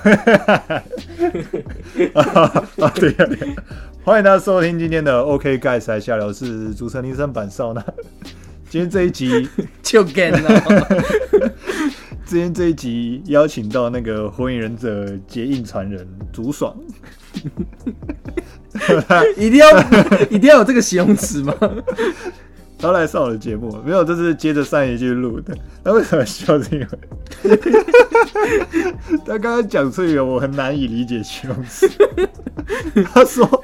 [2.14, 3.54] 啊，对呀、对呀
[4.02, 7.84] 欢迎大家收听今天的 OK 盖才下聊，是主持人林森板少呢。
[8.68, 9.46] 今天这一集，
[9.82, 10.88] 就 get 了，
[12.24, 16.74] 今天这一集邀请到那个火影忍者结印传人竹爽，
[19.36, 19.66] 一定要
[20.30, 21.54] 一定要有这个形容词吗？
[22.80, 25.54] 他来上我的节目，没有，这是接着上一句录的。
[25.84, 26.60] 他为什么笑？
[26.62, 26.86] 是因为
[29.26, 31.88] 他刚刚讲出一个我很难以理解的形容词。
[33.12, 33.62] 他说，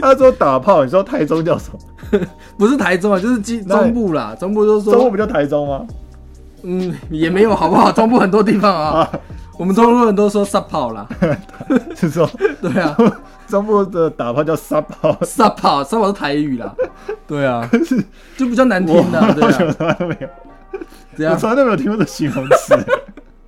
[0.00, 2.20] 他说打炮，你知道台中叫什么？
[2.56, 5.86] 不是台中啊，就是中中部啦，中部都说，中部不叫台中吗？
[6.62, 7.90] 嗯，也没有好不好？
[7.90, 9.10] 中部很多地方啊，啊，
[9.58, 11.08] 我们中部人都说撒炮啦，
[11.96, 12.28] 是说
[12.62, 12.96] 对啊，
[13.52, 16.74] 中部的打炮叫撒炮，撒炮，撒炮是台语啦，
[17.28, 17.68] 对啊，
[18.34, 20.28] 就比较难听的啊，对好久啊，从来都没有，
[21.14, 22.74] 怎样我从来都没有听过这形容词，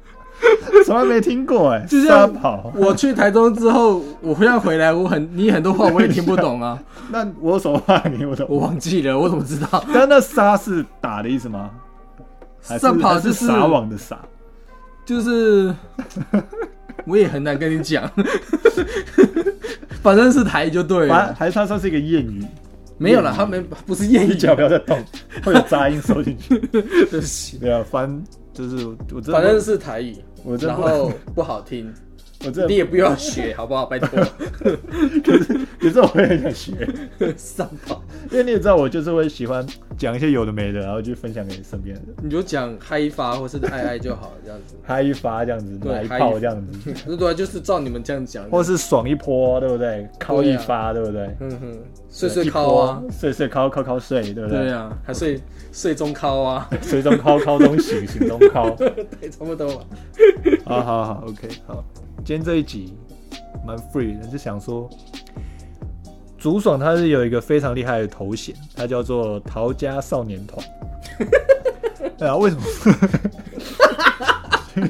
[0.84, 2.70] 从来没听过哎，就撒像跑。
[2.77, 6.78] 我去台中之后，我回来回来，我很你很多话我也听不懂啊，
[7.09, 8.47] 那我有什么话你听不懂？
[8.50, 9.83] 我忘记了，我怎么知道？
[9.95, 11.71] 但那撒是打的意思吗？
[12.62, 14.19] 还是撒跑就是撒网的撒？
[15.06, 15.75] 就是
[17.06, 18.11] 我也很难跟你讲，
[20.05, 22.44] 反正是台就对了，还是它算是一个谚语？
[22.98, 24.36] 没有了，他们不是谚语。
[24.36, 25.02] 脚语，不要再动，
[25.42, 26.58] 会有杂音收进去。
[26.70, 31.91] 对不起，对啊，反正就是我真的反正是台语，我然后不好听，
[32.47, 33.87] 我真的，你也不要学，好不好？
[33.87, 34.09] 拜托，
[35.25, 36.89] 可是可是我也很想学，
[37.37, 39.64] 上跑，因为你也知道，我就是会喜欢
[39.97, 44.75] 讲一些有的没的，然后就分享给身边的人，你就讲嗨发或是爱爱就好，这样子。
[44.83, 50.09] 嗨一发这样子，对来一嗨一炮这样子，对 对啊，就是照你们这样讲的，或是爽一波，对不对？
[50.19, 51.34] 靠一发，对不对？
[51.41, 51.78] 嗯哼，
[52.11, 54.59] 睡睡一敲啊，睡睡靠靠靠睡，对不对？
[54.65, 55.41] 对啊，还睡
[55.72, 58.70] 睡中靠啊， 睡中靠靠中醒，醒中靠。
[58.70, 58.89] 对，
[59.31, 59.81] 差不多嘛。
[60.65, 61.84] 好好好，OK，好。
[62.25, 62.97] 今天这一集
[63.67, 64.89] 蛮 free 的，就想说，
[66.39, 70.67] 竹爽他是有一个非常厉害的头衔，他叫做陶家少年团。
[72.17, 72.62] 对啊，为什么？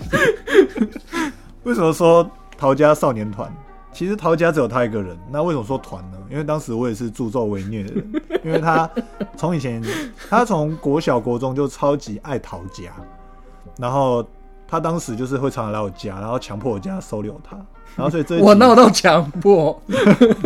[1.65, 3.53] 为什么说陶家少年团？
[3.93, 6.19] 其实陶家只有他一个人，那为什么说团呢？
[6.31, 8.13] 因为当时我也是助纣为虐的人，
[8.47, 8.89] 因为他
[9.37, 9.83] 从以前，
[10.31, 12.93] 他从国小国中就超级爱陶家，
[13.77, 14.25] 然后
[14.67, 17.57] 他当时就是会常常来我家，然后强迫我家收留他，
[17.97, 19.81] 然后所以这 我哪有到强迫？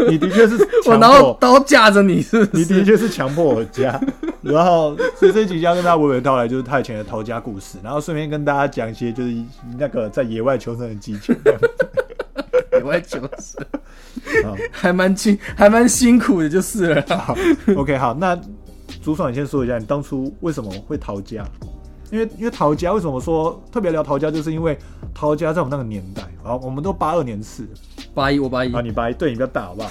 [0.08, 0.56] 你的确是
[0.86, 2.20] 我强哪有迫，刀架着你？
[2.22, 2.84] 是不你的是？
[2.84, 4.00] 确是强迫我家，
[4.42, 9.34] 然后所以这一集要跟大家娓娓道来就是他以前的逃家故事，然后顺便跟大家讲一些就是
[9.78, 11.32] 那个在野外求生的技巧。
[12.74, 13.66] 野外求生，
[14.44, 17.04] 好还蛮辛，还蛮辛苦的，就是了。
[17.08, 17.36] 好
[17.76, 18.38] ，OK，好，那
[19.02, 21.44] 朱爽，你先说一下你当初为什么会逃家？
[22.10, 24.78] 因为因为逃家为什么说特别聊陶家，就是因为
[25.14, 27.69] 陶家在我们那个年代，啊，我们都八二年次
[28.14, 29.91] 八一，我八一啊，，你八一，对你比较大好不好？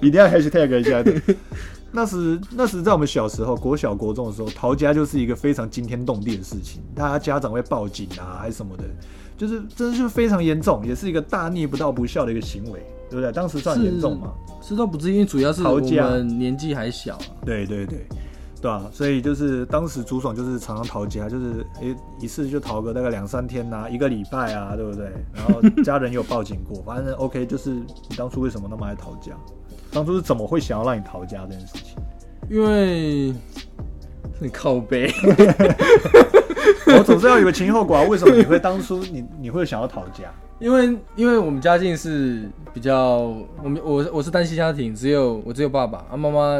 [0.00, 1.02] 一定要 hashtag 一下。
[1.90, 8.84] 那时那时在我们小时候，国小国中的时候，逃家就是一个非常惊天动地的事情，大家家长会报警啊，还是什么的，
[9.38, 13.32] 就是真的是非常严重，也是一个大逆不道不孝的一个行为，对不对？
[13.32, 14.34] 当时算很严重嘛？
[14.60, 17.20] 是倒不至于，因为主要是我们年纪还小啊。
[17.46, 18.06] 对对对，
[18.60, 25.12] 对啊，所以就是当时朱爽就是常常逃家，就是一一次就逃个大概两三天呐、一个礼拜啊，对不对？
[25.32, 29.32] 然后家人有报警过，反正 OK，就是你当初为什么那么爱逃家？
[29.92, 31.96] 当初是怎么会想要让你逃家这件事情？
[32.50, 33.32] 因为
[34.40, 35.12] 你 靠背，
[36.86, 40.32] 我总是要有个前因后果啊，为什么你会当初你你会想要逃家？
[40.58, 43.18] 因为因为我们家境是比较，
[43.62, 46.58] 我们我我是单亲家庭，只有我只有爸爸，啊妈妈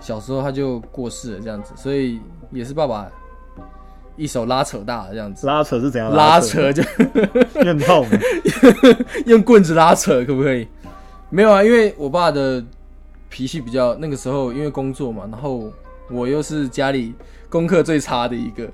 [0.00, 3.06] 小时候他就过世了这样子，所以也是爸爸
[4.16, 6.72] 一手拉扯大的这样子，拉扯是怎样拉扯？
[6.72, 6.82] 扯就
[7.62, 8.06] 很痛。
[9.26, 10.66] 用棍子拉扯可不可以？
[11.28, 12.62] 没有啊，因为我爸的
[13.28, 15.72] 脾气比较，那个时候因为工作嘛，然后
[16.10, 17.14] 我又是家里
[17.48, 18.68] 功课最差的一个，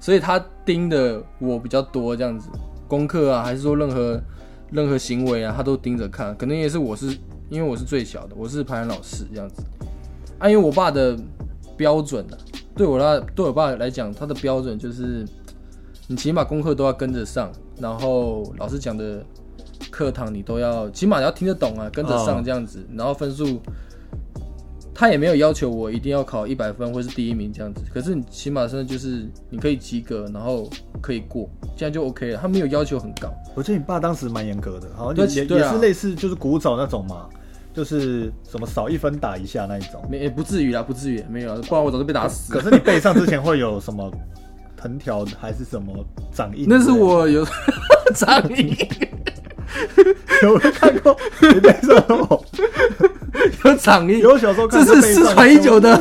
[0.00, 2.48] 所以他盯的我比较多，这样子
[2.88, 4.20] 功课啊，还是说任何
[4.72, 6.36] 任何行为啊，他都盯着看。
[6.36, 7.16] 可能也是我是
[7.48, 9.62] 因为我是最小的，我是排行老四这样子。
[10.40, 11.16] 啊，因为我爸的
[11.76, 12.34] 标准啊，
[12.74, 15.24] 对我来对我爸来讲，他的标准就是
[16.08, 19.24] 你起码功课都要跟着上，然后老师讲的
[19.90, 23.60] 课堂你都要起码要听得懂啊，跟着哦上这样子，然后分数。
[24.92, 30.68] 他也没有要求我一定要考一百分或是第一名这样子，可是你起码是就是你可以及格，然后
[31.00, 32.38] 可以过，这样就 OK 了。
[32.38, 37.30] 他没有要求很高，我觉得你爸当时蛮严格的，好像也也是类似就是古早那种嘛，
[37.72, 40.02] 就是什么少一分打一下那一种。
[40.10, 42.60] 没也不至于啦，不至于，没有啊，不然我早就被打死了。
[42.60, 44.10] 可是你背上之前会有什么
[44.76, 46.66] 藤条还是什么掌印？
[46.68, 47.46] 那是我有
[48.14, 48.68] 掌印，
[50.42, 51.16] 有没有看过？
[51.40, 52.44] 你背上有
[53.64, 56.00] 有掌印，有小时候看这是失传已久的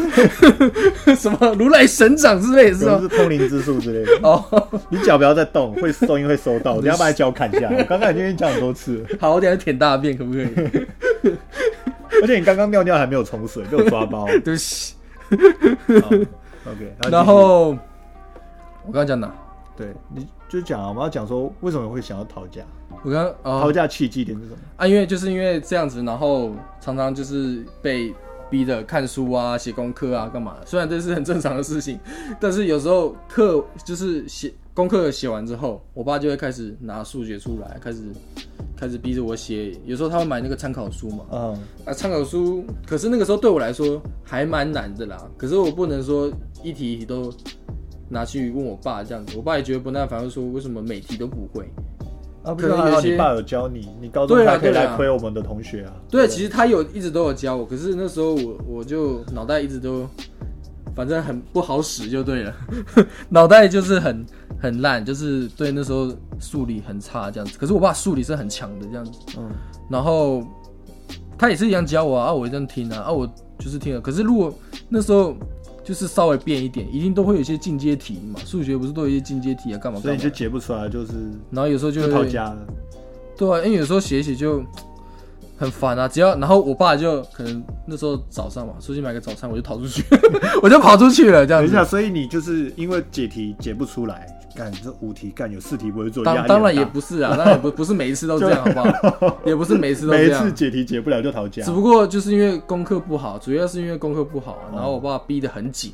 [1.18, 3.00] 什么如来神掌之类是吧？
[3.01, 4.19] 是通灵之术之类的。
[4.27, 4.44] 哦，
[4.89, 6.77] 你脚不要再动，会收音会收到。
[6.81, 7.77] 你要把你脚砍下来。
[7.77, 10.47] 我刚刚已经跟你讲很多次了，好，我等一下舔大便可不可以？
[12.21, 14.25] 而且你刚刚尿尿还没有冲水，被我抓包。
[14.44, 14.95] 对不起。
[16.01, 16.07] 好
[16.71, 17.69] OK，然后
[18.86, 19.31] 我刚刚讲哪？
[19.80, 22.62] 对，你就讲啊，我们要讲说为什么会想要逃家，
[23.02, 24.58] 我刚刚哦逃家契机点是什么？
[24.76, 28.14] 啊，因为就是因为这样子，然后常常就是被
[28.50, 30.66] 逼着看书啊、写功课啊、干嘛的。
[30.66, 31.98] 虽然这是很正常的事情，
[32.42, 38.00] 但是有时候课就是写功课写完之后，我爸就会开始拿数学出来，开始
[38.75, 39.74] 开始逼着我写。
[39.86, 45.25] 有时候他会买那个参考书嘛，嗯，啊，参考书，可是那个时候对我来说还蛮难的啦。
[45.38, 46.30] 可是我不能说
[46.62, 47.32] 一题一题都
[48.10, 51.66] 拿去问我爸这样子，我爸也觉得不耐烦，就说为什么每题都不会。
[52.42, 55.94] 啊，不可是能有些还好你爸有教你，你高中对啊才可以来亏我们的同学啊。
[56.10, 60.08] 对，不其实他有一直都有教我，可是那时候我我就脑袋一直都，
[60.96, 62.56] 反正很不好使就对了，
[63.30, 64.26] 脑袋就是很
[64.58, 67.58] 很烂，就是对那时候数理很差这样子。
[67.60, 69.50] 可是我爸数理是很强的这样子，嗯，
[69.90, 70.42] 然后
[71.38, 73.30] 他也是一样教我啊，啊我一样听啊，啊我
[73.60, 74.00] 就是听了。
[74.00, 74.54] 可是如果
[74.88, 75.36] 那时候
[75.89, 80.30] 就是稍微变一点，一定都会有一些进阶题嘛，数学不是都有一些进阶题啊，干嘛干嘛所以你就。
[80.30, 81.13] 解不出来，就是
[81.50, 82.57] 然后有时候就逃家了。
[83.36, 84.63] 对啊，因为有时候写写就
[85.57, 86.07] 很烦啊。
[86.07, 90.03] 只要然后我爸就可能那时候早上嘛，出去买个早餐，我就逃出去，
[90.62, 91.89] 我就跑出去了这样子等一下，。
[91.89, 94.27] 所以你就是因为解题解不出来，
[94.60, 99.38] 干这五题干有四题不会做，当当然也不是啊，当然也不不是每一次都这样，好不好？
[99.46, 100.54] 也不是每一次都 这样每一次。
[100.54, 101.72] 解题解不了就逃家只。
[101.72, 105.94] 不过就是因为功课不好，主要是因为功课不好然后我爸逼得很紧，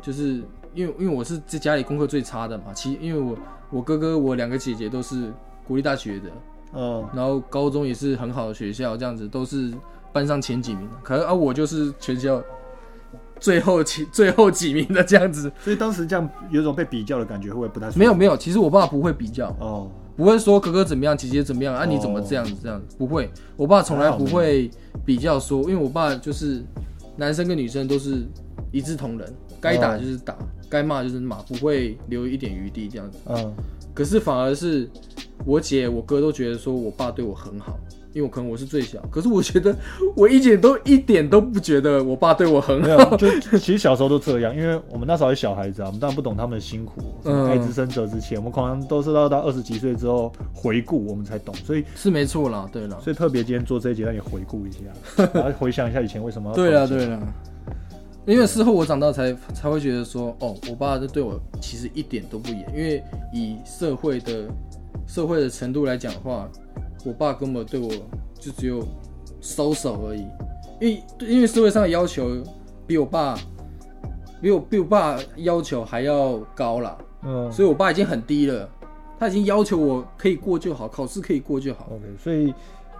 [0.00, 0.42] 就是
[0.72, 3.36] 因为因为我是在家里功课最差的嘛，其因为我
[3.68, 5.30] 我哥哥我两个姐姐都是
[5.68, 6.30] 国立大学的，
[6.72, 9.70] 嗯，然后高中也是很好的学校，这样子都是
[10.14, 10.88] 班上前几名。
[11.02, 12.42] 可是啊，我就是全校
[13.40, 15.50] 最后几最后几名的这样子。
[15.60, 23.30] 所以当时这样有种被比较的感觉，会不会不太没有没有，其实我爸不会比较，哦，不会说哥哥怎么样，姐姐怎么样啊，你怎么这样子这样子，不会。
[23.56, 24.70] 我爸从来不会
[25.04, 26.62] 比较说，因为我爸就是
[27.16, 28.26] 男生跟女生都是
[28.72, 30.36] 一视同仁，该打就是打，
[30.68, 33.18] 该骂就是骂，不会留一点余地这样子。
[33.26, 33.54] 嗯，
[33.94, 34.88] 可是反而是
[35.44, 37.78] 我姐、我哥都觉得说我爸对我很好，
[38.16, 38.98] 因为我可能我是最小。
[39.10, 39.76] 可是我觉得
[40.16, 43.10] 我一点都一点都不觉得我爸对我很没好。
[43.10, 43.28] 有，就
[43.58, 57.20] 其实小时候都这样，因为我们那时候是小孩子啊，我们当然不懂他们的辛苦，嗯爱之深责之切，我们可能都是到到二十几岁之后回顾，我们才懂，所以是没错啦，对啦，所以特别今天做这一节让你回顾一下， 然后回想一下以前为什么要对啦，逃家对了。
[58.26, 63.00] 因为事后我长大才才会觉得说，哦，我爸就对我其实一点都不严，因为
[63.32, 64.48] 以社会的
[65.06, 66.50] 社会的程度来讲的话，
[67.06, 67.88] 我爸根本对我
[68.38, 68.84] 就只有
[69.40, 70.26] 收手而已。
[70.80, 72.30] 因为因为社会上的要求
[72.86, 73.34] 比我爸
[74.42, 77.50] 比我比我爸要求还要高啦，嗯。
[77.50, 78.68] 所以我爸已经很低了，
[79.18, 82.52] 他已经要求我可以过就好，考试可以过就好，，OK，所以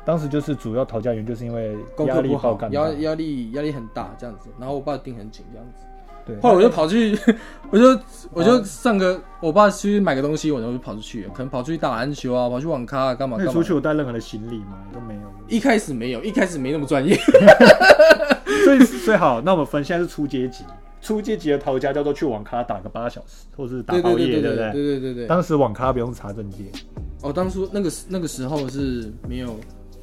[0.04, 5.84] 当时就是主要逃家原因就是因为压功课不好，压压力压力很大这样子，然后我爸盯很紧这样子。
[6.26, 7.16] 对，后来我就跑去，
[7.71, 7.99] 我就
[8.33, 13.62] 我就上个，我爸去买个东西，我就跑出去，可能跑出去打篮球啊，跑去网咖啊，干嘛干嘛出。
[13.62, 14.76] 去有带任何的行李吗？
[14.92, 15.21] 都没有。
[15.47, 17.16] 一开始没有，一开始没那么专业。
[18.64, 20.64] 所以最好，那我们分现在是初阶级，
[21.00, 24.73] 初阶级的逃家叫做去网咖打个八小时，或是打对对熬夜，对不对？
[24.73, 25.26] 对对对对。
[25.26, 26.66] 当时网咖不用查证件，
[27.23, 29.56] 哦，当初那个那个时候是没有，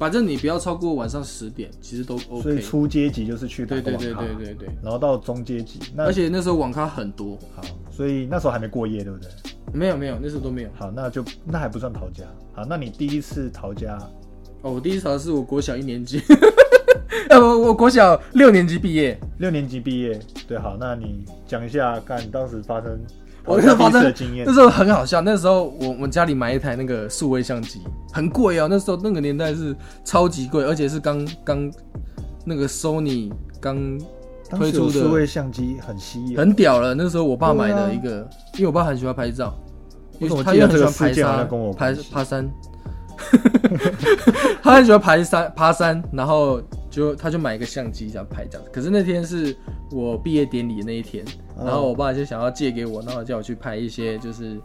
[0.04, 2.60] 反正你不要超过晚上十点，其实都 OK 所以。
[2.60, 4.68] 初阶级就是去打对对对个网咖，对对对。
[4.82, 9.30] 然后到中阶级，那而且那时候网咖很多，好，所以那时候还没过夜，对不对？
[9.72, 10.68] 没有没有，那时候都没有。
[10.74, 12.22] 好，那就那还不算逃家。
[12.52, 13.96] 好，那你第一次逃家，
[14.60, 16.20] 哦，我第一次逃是我国小一年级，
[17.30, 19.18] 呃，我我国小六年级毕业。
[19.38, 23.00] 六年级毕业，对，好，那你讲一下，看你当时发生
[23.46, 24.94] 我逃家第一次那时候发生那。
[24.94, 27.80] 时候很好笑，那时候我我们家里买一台那个数位相机，
[28.12, 28.66] 很贵哦。
[28.70, 29.74] 那时候那个年代是
[30.04, 31.70] 超级贵，而且是刚刚
[32.44, 33.98] 那个 Sony 刚
[34.50, 36.94] 推出的数位相机很稀有，很屌了。
[36.94, 39.54] 那时候我爸买的一个，因为我爸很喜欢拍照，
[40.44, 40.92] 他也很喜欢
[41.76, 42.50] 爬山爬山，
[44.62, 46.60] 他很喜欢爬山爬山，然后
[46.94, 48.66] 就他就买一个相机这样拍这样。
[48.72, 49.56] 可是那天是
[49.90, 51.24] 我毕业典礼的那一天，
[51.58, 54.60] 嗯然后我爸就想要借给我，然后叫我去拍一些就是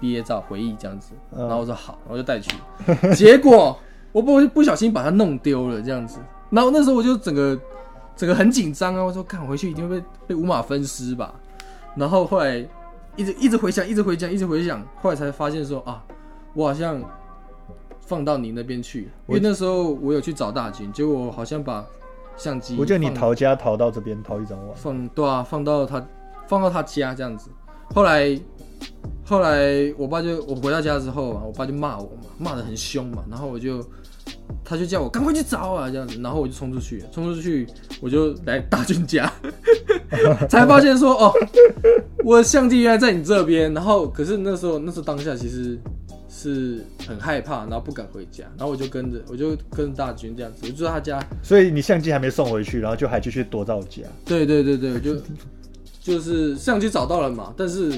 [0.00, 1.12] 毕业照回忆这样子。
[1.32, 2.50] 嗯然后我说好，然后就带去。
[3.14, 3.78] 结果
[4.12, 6.18] 我不不小心把它弄丢了这样子，
[6.48, 7.58] 然后那时候我就整个
[8.16, 11.34] 整个很紧张啊，我说看回去一定会被被五马分尸吧。
[11.94, 12.66] 然后后来
[13.16, 16.02] 一直一直回想，一直回想，一直回想，后来才发现说啊，
[16.54, 17.02] 我好像
[18.06, 21.84] 放到你那边去，因我为那时候我有去找大军，结果我好像把
[22.36, 26.06] 相机我记得你逃家逃到这边逃一整晚，放对啊，放到他
[26.46, 27.50] 放到他家这样子。
[27.92, 28.38] 后来
[29.24, 33.84] 后来我爸就我回到家之后啊，我爸就骂我嘛，骂的很凶嘛，然后我就
[34.62, 37.66] 他就叫我赶快去找啊这样子，然后我就冲出去，冲出去
[38.00, 39.32] 我就来大军家，
[40.48, 41.32] 才发现说哦，
[42.24, 45.76] 我的相机原来在你这边，然后可是那时候那时候当下其实。
[46.36, 54.02] 是很害怕，然后不敢回家，然后我就跟着，我就跟着大军这样子，我就在他家，所以你相机还没送回去，然后就还继续躲在我家。
[54.26, 55.16] 对对对对，就
[56.02, 57.90] 就是相机找到了嘛，但是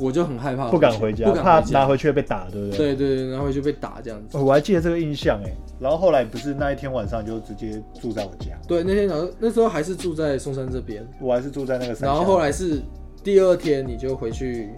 [0.00, 2.78] 我就很害怕，不敢回家，不敢怕拿回去被打，对不对？
[2.78, 4.36] 对对对，然后就被打这样子。
[4.36, 5.52] 哦我还记得这个印象哎。
[5.80, 12.08] 然后后来不是那一天晚上就直接住在我家，对，那天早上那时候还是住在松山这边，我还是住在那个山。
[12.08, 12.80] 然后后来是
[13.22, 14.70] 第二天你就回去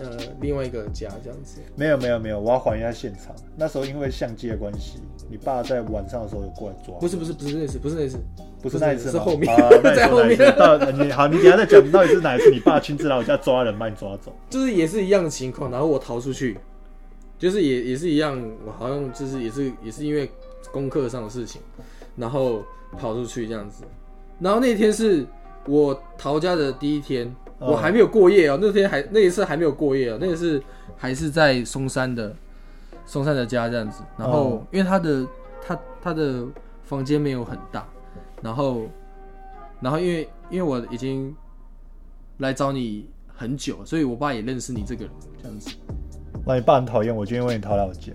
[0.00, 1.60] 呃另外一个家这样子。
[1.76, 3.34] 没有没有没有，我要还原一下现场。
[3.56, 8.18] 那时候因为相机的关系，你爸在晚上的时候有过来抓，不是不是不是那次，不是那次，
[8.62, 14.34] 不是那一次是后面啊那 在后面到你好，你等下再讲到底是哪一次你爸亲自来我家抓人把你抓走。
[14.50, 16.56] 就是也是一样的情况，然后我逃出去，
[17.38, 20.30] 就是也也是一样，我好像就是也是也是因为
[20.72, 21.60] 功课上的事情，
[22.16, 22.62] 然后
[22.98, 23.84] 跑出去这样子。
[24.40, 25.26] 然后那天是
[25.66, 30.62] 我逃家的第一天，哦我还没有过夜哦，那天还那一次还没有过夜哦，那个是
[30.96, 32.34] 还是在松山的
[33.04, 34.02] 松山的家这样子。
[34.16, 35.26] 然后、哦因为他的
[35.60, 36.44] 他他的
[36.82, 37.86] 房间没有很大，
[38.42, 38.82] 然后
[39.80, 41.34] 然后因为因为我已经
[42.38, 45.12] 来找你很久，所以我爸也认识你这个人
[45.42, 45.70] 这样子。
[46.46, 48.12] 那你爸很讨厌我，就因为你逃来我家。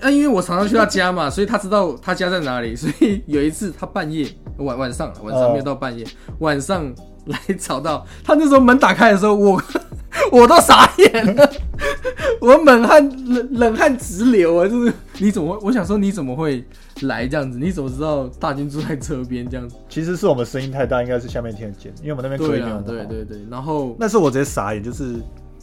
[0.00, 2.74] 啊，因为我常常去他家嘛，所以他知道他家在哪里。
[2.74, 4.28] 所以有一次他半夜
[4.58, 6.06] 晚晚上晚上没有到半夜，
[6.38, 6.92] 晚上
[7.28, 9.62] 来找到他那时候门打开的时候，我
[10.32, 11.50] 我都傻眼了，
[12.40, 14.66] 我冷汗冷冷汗直流啊！
[14.68, 15.66] 就是你怎么会？
[15.66, 16.64] 我想说你怎么会
[17.02, 17.58] 来这样子？
[17.58, 19.76] 你怎么知道大军住在这边这样子？
[19.88, 23.04] 其实是我们声音太大，应该是下面听得见，因为我们那边隔音没有，那么好。
[23.04, 25.16] 对对对，然后那时候我直接傻眼，就是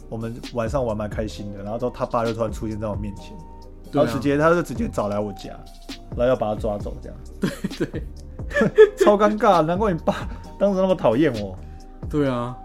[0.08, 3.36] 我们晚上玩蛮开心的，然后之后他爸就突然出现在我面前，
[3.92, 5.50] 然后直接他就直接找来我家，
[6.16, 7.50] 然后要把他抓走，这样 对
[7.86, 8.02] 对
[8.98, 9.62] 超尴尬。
[9.62, 10.28] 难怪你爸
[10.58, 11.56] 当时那么讨厌我，
[12.08, 12.56] 对啊。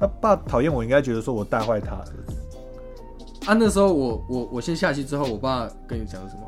[0.00, 1.96] 他爸讨厌我，应该觉得说我带坏他。
[3.46, 6.42] 啊，那时候我我我先下去之后，我爸跟你讲什么？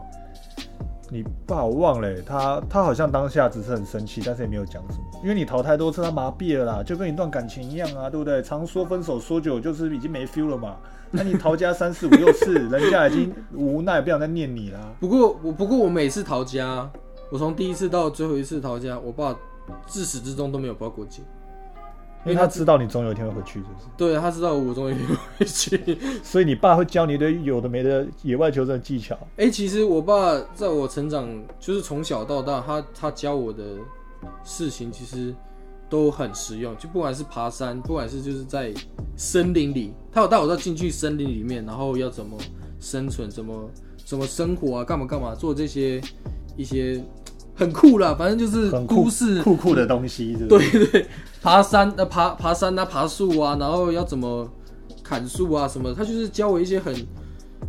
[1.12, 8.40] 你爸我忘了欸、他他好像当下只是很生气，但是也没有讲什么，因为你逃太多次，他麻痹了啦，就跟一段感情一样啊，对不对？
[8.40, 10.76] 常说分手说久就是已经没 feel 了嘛。
[11.10, 14.78] 那你逃家三四五六次， 人家已经无奈，不想再念你啦。
[15.00, 16.88] 不过我不过我每次逃家，
[17.30, 19.34] 我从第一次到最后一次逃家，我爸
[19.86, 21.24] 自始至终都没有报过警。
[22.26, 23.86] 因为他知道你总有一天会回去，是不是？
[23.96, 25.98] 对他知道我总有一天会回去。
[26.22, 29.16] 所以你爸会教你一堆有的没的野外求生的技巧。
[29.38, 31.26] 哎、其实我爸在我成长，
[31.58, 33.78] 就是从小到大，他他教我的
[34.44, 35.34] 事情其实
[35.88, 36.76] 都很实用。
[36.76, 38.70] 就不管是爬山，不管是就是在
[39.16, 42.36] 森林里，他有带我到进去森林里面，然后要怎么
[42.80, 43.70] 生存，怎么
[44.04, 45.98] 怎么生活啊，干嘛干嘛，做这些
[46.54, 47.02] 一些
[47.60, 50.46] 很酷啦，反正就是很酷都市酷酷的东西，是是？
[50.46, 51.06] 对对，
[51.42, 54.48] 爬山呃爬爬山啊，爬树啊，然后要怎么
[55.04, 56.94] 砍树啊什么，他就是教我一些很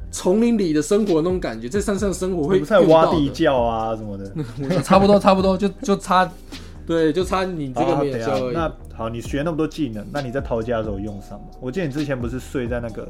[0.10, 4.32] 丛林里的生活那种感觉，在山上生活会会不是在用到的挖地窖啊什么的。
[4.82, 6.32] 差不多差不多，就就差，
[6.88, 8.42] 对，就差你这个没有啊教而已。
[8.42, 11.48] 等一下那好，你学那么多技能，那你在逃家的时候用上吗？
[11.60, 13.08] 我记得你之前不是睡在那个，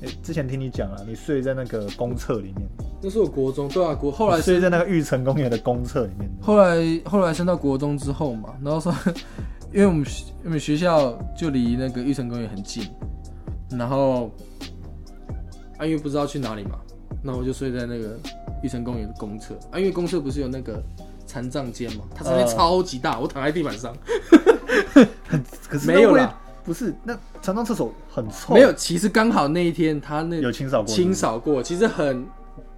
[0.00, 2.68] 诶之前听你讲了，你睡在那个公厕里面，
[3.02, 6.30] 那是我国中，对啊，国后来睡在那个玉成公园的公厕里面。
[6.40, 8.94] 后来后来升到国中之后嘛，然后说，
[9.72, 12.88] 因为我们学我们学校就离那个玉成公园很近，
[13.70, 14.30] 然后
[15.78, 16.78] 啊因为不知道去哪里嘛，
[17.22, 18.16] 那我就睡在那个
[18.62, 20.80] 玉成公园的公厕啊，因为公厕不是有那个
[21.26, 23.92] 残障间嘛，它残障嗯间超级大，我躺在地板上，
[25.68, 32.26] 可是没有啦，不是那长廊厕所很臭，没有，其实刚好那一天他那有清扫过，清，扫过，其实很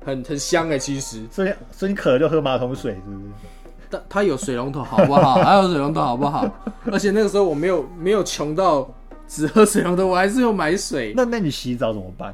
[0.05, 1.27] 很很香哎、其实。
[1.29, 3.27] 所以所以你渴了就喝马桶水，是不是？
[3.91, 5.35] 但他有水龙头，好不好？
[5.43, 6.49] 还有水龙头，好不好？
[6.93, 8.89] 而且那个时候我没有没有穷到
[9.27, 12.33] 只喝水龙头，我还是有买水那那你洗澡怎么办？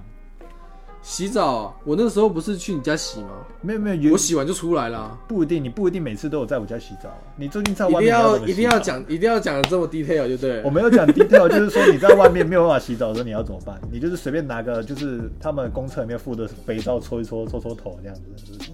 [1.06, 1.72] 洗澡。
[1.84, 3.46] 我那个时候不是去你家洗吗？
[3.62, 5.16] 没有没有，我洗完就出来了。
[5.28, 7.08] 不一定，你不一定每次都有在我家洗澡。
[7.36, 10.62] 你最近在外面要一定要讲一定要讲的这么 detail 就对了。
[10.64, 13.80] 我没有讲 detail，就是说你在外面没有办法洗澡的时候你要怎么办？
[13.88, 18.70] 你就是随便拿个就是他们公厕里面附的肥皂搓一搓搓搓头这样子，是是？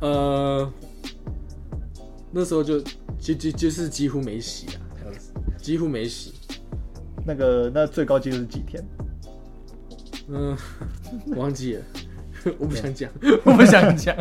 [0.00, 0.72] 呃，
[2.30, 2.80] 那时候就
[3.20, 6.32] 就就就是几乎没洗啊，这样子，几乎没洗。
[7.26, 8.82] 那个那最高纪录是几天？
[10.30, 10.56] 嗯，
[11.36, 11.82] 忘记了，
[12.58, 13.10] 我不想讲，
[13.44, 14.14] 我不想讲，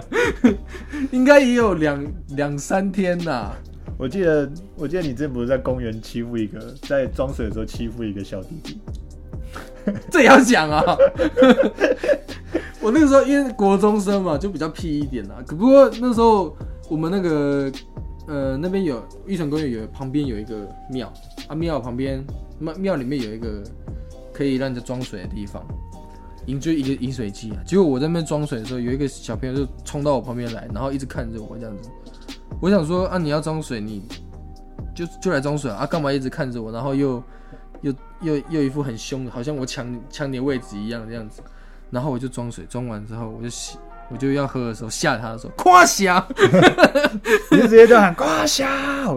[1.12, 3.52] 应该也有两两三天呐。
[3.98, 8.80] 我记得，我记得你之前不是在公园欺负一个，在装水的时候欺负一个小弟弟。
[10.12, 10.84] 这也要讲啊！
[12.82, 15.44] 我那个时候因为国中生嘛，就比较屁一点啦。
[15.48, 16.56] 可不过那时候
[16.90, 17.72] 我们那个
[18.28, 21.12] 呃那边有玉成公园有旁边有一个庙
[21.48, 22.24] 啊，庙旁边
[22.60, 23.64] 庙庙里面有一个
[24.34, 25.66] 可以让人家装水的地方，
[26.48, 27.58] 饮就一个饮水机啊。
[27.66, 31.90] 结果我在那边装水的时候，有一个小朋友就冲到我旁边来，然后一直看着我这样子。
[32.60, 34.04] 我想说啊，你要装水，你
[34.96, 36.72] 就就来装水啊，干嘛一直看着我？
[36.72, 37.24] 然后又
[37.82, 41.42] 又又又一副很凶的，好像我抢抢你位置一样这样子。
[41.90, 43.78] 然后我就装水，装完之后我就洗，
[44.10, 46.26] 我就要喝的时候吓他的时候，夸小
[47.52, 48.66] 你就直接就喊夸小，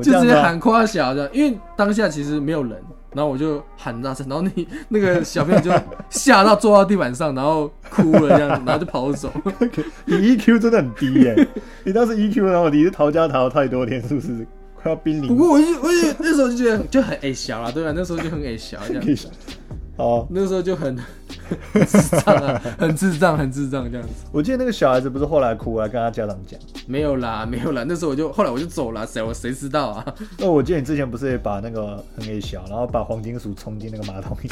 [0.03, 2.81] 就直接喊夸小这样，因为当下其实没有人，
[3.13, 5.71] 然后我就喊大声，然后你那个小朋友就
[6.09, 9.33] 吓到坐到地板上，然后哭了这样子，然后就跑走。
[10.07, 11.49] 你 EQ 真的很低耶！
[11.85, 15.29] 你当时 EQ 然后你是逃家逃太多天，是不是快要濒临？
[15.29, 17.93] 不过我就我就那时候就觉得就很矮小啦，对吧？
[17.95, 19.05] 那时候就很矮小这样。
[20.01, 20.97] 哦，那时候就很
[21.87, 24.15] 智障啊， 很智障，很智障这样子。
[24.33, 27.85] 我记得那个小孩子不是后来哭来跟他家长讲，没有啦，没有啦。
[27.87, 30.15] 那时候我就后来我就走了，谁我谁知道啊？
[30.41, 34.51] 那我记得你之前不是也把那个很给小，然后把黄金鼠冲进那个马桶里？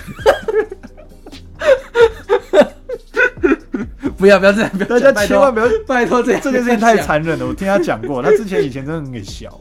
[4.19, 7.47] 不要不要这样，大家千万不要拜托这这件事情太残忍了。
[7.47, 9.61] 我听他讲过，他之前以前真的很给小，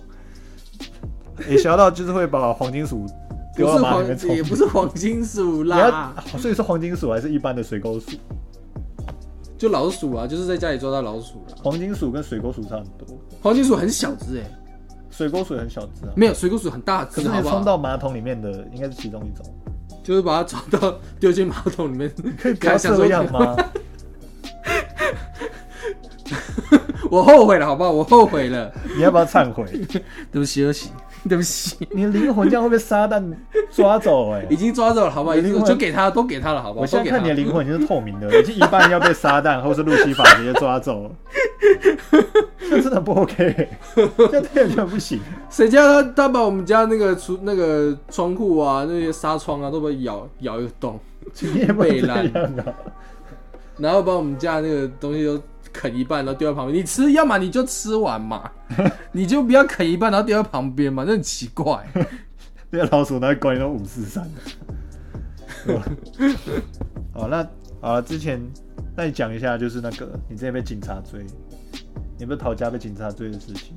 [1.48, 3.06] 也小到就是会把黄金鼠。
[3.66, 6.14] 不是黄，也不是黄金鼠啦。
[6.38, 8.12] 所以是黄金鼠还是一般的水沟鼠？
[9.58, 13.08] 就老鼠啊，就是在家里抓到老鼠黄金鼠跟水沟鼠差很多。
[13.42, 14.44] 黄金鼠很小只哎，
[15.10, 16.14] 水沟鼠很小只啊。
[16.16, 17.16] 没有，水沟鼠很大只。
[17.16, 19.46] 可是你冲到马桶里面的应该是其中一种。
[20.04, 23.58] 就是把它找到丢进马桶里面， 可以不要这样吗？
[27.12, 27.92] 我后悔了，好不好？
[27.92, 28.72] 我后悔了。
[28.96, 29.66] 你要不要忏悔？
[30.32, 30.90] 对不起，对不起。
[31.30, 33.22] 对不起，你的灵魂这样会被撒旦
[33.72, 35.36] 抓走哎，已经抓走了，好不好？
[35.36, 36.82] 就给他，都给他了，好不好？
[36.82, 41.12] 我现在看你的灵魂已经是透明的，已经一半要被撒旦或是路西法直接抓走了，
[42.70, 45.20] 这真的不 OK，这这样不行。
[45.50, 51.00] 谁叫他他把我们家那个出那个窗户啊那些纱窗啊都被咬咬一个洞，
[51.80, 52.32] 被烂
[53.78, 55.40] 然后把我们家那个东西都。
[55.74, 56.80] 啃一半，然后丢在旁边。
[56.80, 58.50] 你吃，要么你就吃完嘛，
[59.12, 61.86] 你就不要啃一半，然后丢在旁边嘛，那很奇怪。
[62.70, 64.30] 那老鼠那关都五四三
[65.66, 65.80] 的。
[67.14, 67.48] 好，那
[67.82, 68.42] 好了，之前
[68.96, 71.26] 那你讲一下，就是那个你之前被警察追，
[72.18, 73.74] 你不是逃家被警察追的事情？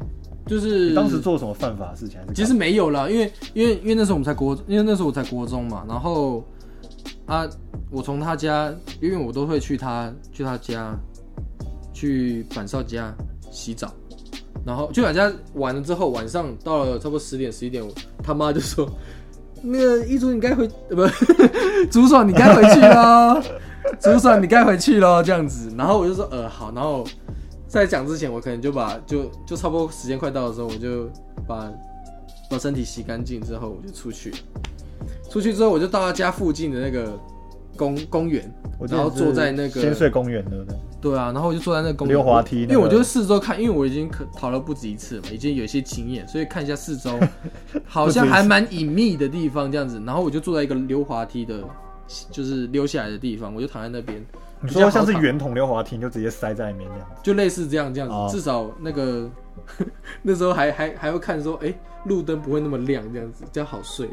[0.46, 2.18] 就是当时做什么犯法的事情？
[2.34, 6.44] 其实没有啦，因为因为因为那时候我们才国，因为那时候我才国中嘛，然后
[7.26, 7.48] 啊，
[7.90, 10.98] 我从他家，因为我都会去他去他家。
[12.00, 13.14] 去板少家
[13.50, 13.92] 洗澡，
[14.64, 17.84] 然后去板家完了之后，晚上到了差不多十点十一点，
[18.22, 18.88] 他妈就说
[19.60, 21.06] ：“那个一竹你该回，不，
[21.92, 23.42] 竹爽你该回去喽，
[24.00, 27.04] 竹爽你该回去喽。”这样子，然后我就说：“呃，好。”然后
[27.68, 31.06] 在讲之前，我可能就把就就差不多时间快到的时候，我就
[31.46, 31.70] 把
[32.48, 34.32] 把身体洗干净之后，我就出去。
[35.28, 37.12] 出去之后，我就到他家附近的那个。
[37.76, 38.52] 公公园，
[38.88, 40.66] 然后坐在那个先睡公园的，
[41.00, 47.18] 对啊，然后我就坐在那个公溜滑梯，因为我就四周看，因为我已经可逃了不止一次嘛，已经有一些经验，所以看一下四周，
[47.86, 50.02] 好像还蛮隐秘的地方这样子。
[50.04, 51.62] 然后我就坐在一个溜滑梯的，
[52.30, 54.22] 就是溜下来的地方，我就躺在那边。
[54.62, 59.30] 你说像是圆筒溜滑梯，就直接塞在里面这样，就类似这样这样子，至少那个
[60.20, 61.72] 那时候还还还会看说，哎，
[62.04, 64.06] 路灯不会那么亮，这样子这样好睡。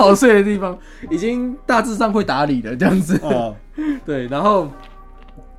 [0.00, 0.76] 好睡的地方
[1.10, 3.20] 已经大致上会打理了，这样子。
[4.06, 4.68] 对，然后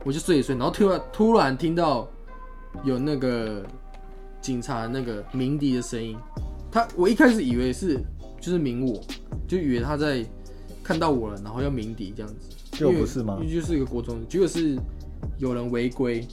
[0.03, 2.07] 我就睡一睡，然后突然突然听到
[2.83, 3.63] 有那个
[4.41, 6.17] 警察那个鸣笛的声音。
[6.71, 7.99] 他我一开始以为是
[8.39, 8.99] 就是鸣我，
[9.47, 10.25] 就以为他在
[10.83, 12.35] 看到我了，然后要鸣笛这样子。
[12.71, 13.37] 就不是吗？
[13.47, 14.75] 就是一个国中，结果是
[15.37, 16.25] 有人违规，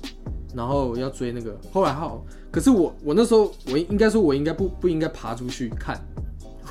[0.55, 1.55] 然后要追那个。
[1.73, 6.01] 后来好，可是我我那时候我应该说我应该不不应该爬出去看。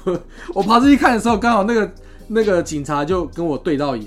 [0.53, 1.91] 我爬出去看的时候，刚好那个
[2.27, 4.05] 那个警察就跟我对到眼，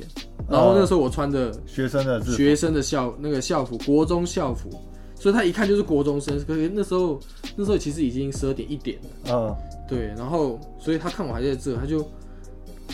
[0.49, 4.69] 然后那时候我穿着学生的学生的校那个校服，国中校服，
[5.15, 6.39] 所以他一看就是国中生。
[6.47, 7.19] 可是那时候
[7.57, 9.57] 那时候其实已经十二点一点了，嗯，
[9.89, 12.07] 对，然后所以他看我还在这，他就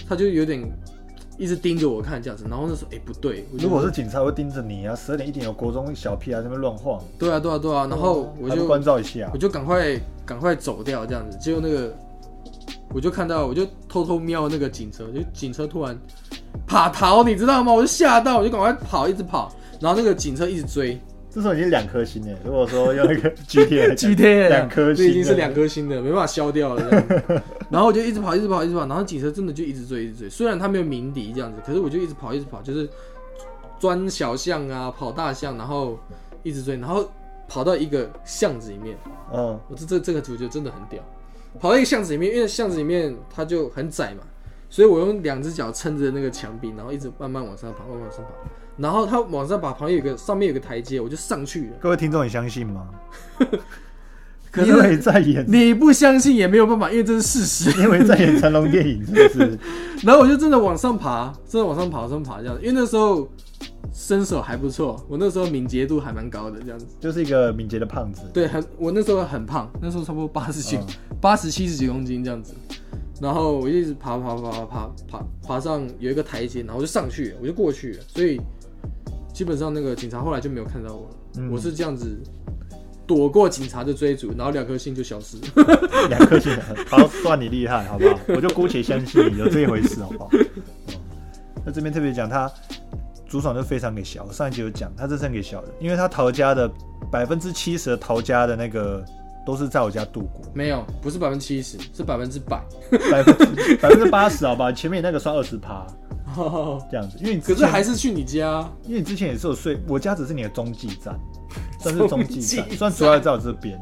[0.08, 0.62] 他就有点
[1.38, 2.44] 一直盯着我看这样子。
[2.48, 11.92] 然后那时候哎不对，如果是警察会盯着你啊，十二点一点有国中小屁孩在那边乱晃，对啊对啊对啊，然后我就关照一下，我就赶快赶快走掉这样子，结果那个。
[12.94, 15.98] 我就看到，我就偷偷瞄那个警车，就警车突然
[16.66, 17.72] 爬逃，你知道吗？
[17.72, 22.38] 我就吓到，我就赶快跑，一直跑，然后那个警车一直追这时候已经两颗星了。
[22.42, 26.82] 如果说用那个 GTA，GTA 两颗星这已经是两颗星的，没办法消掉了。
[27.68, 30.30] 然后我就一直跑，一直跑，一直跑，然后警车真的就一直追，一直追。
[30.30, 32.88] 虽然他没有鸣笛这样子，可是我就一直跑，一直跑，就是
[33.78, 35.98] 钻小巷啊，跑大巷，然后
[36.42, 37.06] 一直追，然后
[37.46, 38.96] 跑到一个巷子里面。
[39.34, 41.02] 嗯，我这这这个主角真的很屌，
[41.60, 44.22] 跑到一个巷子里面，因为巷子里面它就很窄嘛，
[44.68, 48.30] 所以我用两只脚撑着那个墙壁，然后一直慢慢往上爬，慢慢往上爬。
[48.76, 51.76] 然后它往上爬，旁边有个上面有个台阶，我就上去了。
[51.80, 52.88] 各位听众，你相信吗？
[54.50, 57.82] 可是因为在演，你不相信也没有办法，因为这是事实。
[57.82, 59.58] 因为在演成龙电影，是不是？
[60.02, 62.62] 然后我就真的往上爬，真的往上爬，往上爬这样子。
[62.62, 63.28] 因为那时候
[63.92, 66.86] 身手还不错，我那时候敏捷度还蛮高的这样子。
[66.98, 68.22] 就是一个敏捷的胖子。
[68.32, 72.54] 对，很我那时候很胖，那时候差不多八十斤嗯，八十七十几公斤这样子。
[73.20, 78.02] 然后我就一直爬爬爬爬爬爬爬上有一个台阶，然后我就上去了，我就过去了。
[78.08, 78.38] 所以
[79.32, 81.16] 基本上那个警察后来就没有看到我了。
[81.38, 82.18] 嗯我是这样子
[83.06, 85.42] 躲过警察的追逐，然后两颗星就消失了。
[86.10, 88.18] 两颗星的，好，算你厉害，好不好？
[88.28, 90.28] 我就姑且相信你有这一回事，好不好？
[90.32, 90.46] 嗯
[91.64, 92.50] 那这边特别讲，他
[93.26, 96.70] 主爽就非常给小，上一集有讲，他这是很给小的，因为他逃家的
[97.10, 99.04] 百分之七十的逃家的那个
[99.46, 102.60] 都是在我家度过，没有，不是百分之七十，是百分之百。
[103.10, 104.72] 百分之百分之八十，好吧？
[104.72, 105.86] 前面那个算二十趴
[106.90, 111.18] 这样子，因为你可是前还是去你家，因为你之前也是有睡，我家只是你的中继站，
[111.80, 113.80] 算是中继站，算主要在我这边。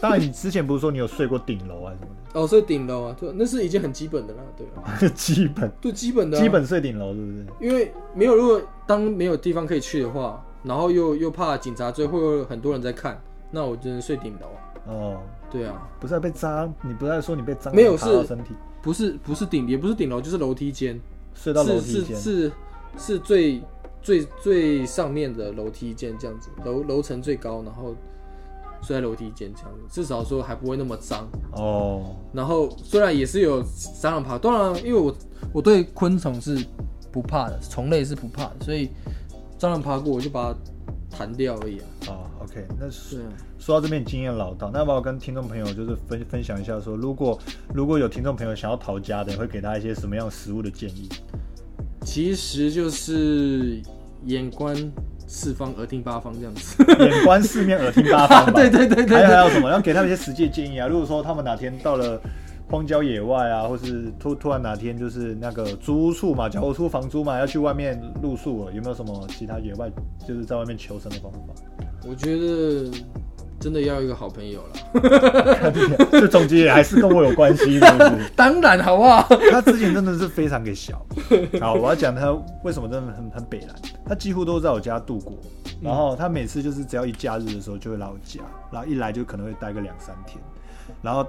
[0.00, 5.08] 当然，你之前不是说你有睡过顶楼啊什么哦，所以顶楼啊，对，那是已经很基本的啦，对啊，的？
[5.14, 7.46] 基本对基本的啊、基本睡顶楼是不是？
[7.60, 13.22] 因为没有，如果当没有地方可以去的话，然后又又怕警察追，会有很多人在看，
[13.52, 14.58] 那我只能睡顶楼啊。
[14.86, 15.20] 哦，
[15.50, 21.00] 对啊，不是被扎，你不是说你被蟑螂没有是爬到身体，不是不是顶，也不是顶楼，就是楼梯间，
[21.34, 22.52] 睡到楼是是梯间，是
[22.98, 23.62] 是最
[24.02, 27.94] 最最上面的楼梯间这样子，楼楼层最高，然后
[28.82, 31.26] 睡在楼梯间这样子，至少说还不会那么脏。
[31.52, 35.16] 哦，然后虽然也是有蟑螂爬，当然因为我
[35.52, 36.62] 我对昆虫是
[37.10, 38.90] 不怕的，虫类是不怕的，所以
[39.58, 41.84] 蟑螂爬过我就把它弹掉而已啊。
[42.08, 43.32] 哦，OK，那是对啊，
[43.64, 47.38] 说到这边经验老道，那要不要跟听众朋友就是分分享一下说如果
[47.72, 51.08] 如果有听众朋友想要逃家的，你会给他一些什么样食物的建议？
[52.02, 53.80] 其实就是
[54.26, 54.76] 眼观
[55.26, 56.84] 四方，耳听八方这样子。
[57.06, 58.52] 眼观四面，耳听八方吧。
[58.52, 59.70] 对对对对对，还有还有什么？
[59.70, 60.86] 要给他们一些实际建议啊。
[60.86, 62.20] 如果说他们哪天到了
[62.68, 69.90] 荒郊野外啊，或是突突然哪天就是那个租屋处嘛，缴不出房租嘛，要去外面露宿了，有没有什么其他野外
[70.28, 71.38] 就是在外面求生的方法？
[72.06, 72.90] 我觉得
[73.60, 75.72] 真的要一个好朋友了。
[76.12, 78.30] 这总结也还是跟我有关系，是不是？
[78.36, 79.22] 当然，好不好？
[79.50, 81.00] 他之前真的是非常给小。
[81.60, 83.70] 好，我要讲他为什么真的很很北蓝，
[84.06, 85.38] 他几乎都在我家度过。
[85.80, 88.40] 然后他每次就是只要一假日的时候就会来我家，
[88.70, 90.38] 然后一来就可能会待个两三天。
[91.02, 91.26] 然后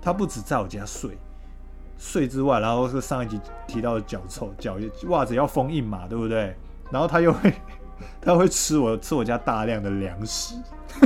[0.00, 1.16] 他不止在我家睡，
[1.98, 4.76] 睡之外，然后是上一集提到的脚臭，脚
[5.08, 6.54] 袜子要封印嘛，对不对？
[6.90, 7.52] 然后他又会
[8.20, 10.54] 他会吃我吃我家大量的粮食，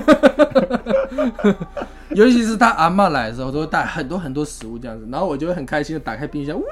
[2.11, 6.65] 尤其是他阿嬷来的时候，都会带很多很多食物这样子，然后我就会很开心的打开冰箱，哇，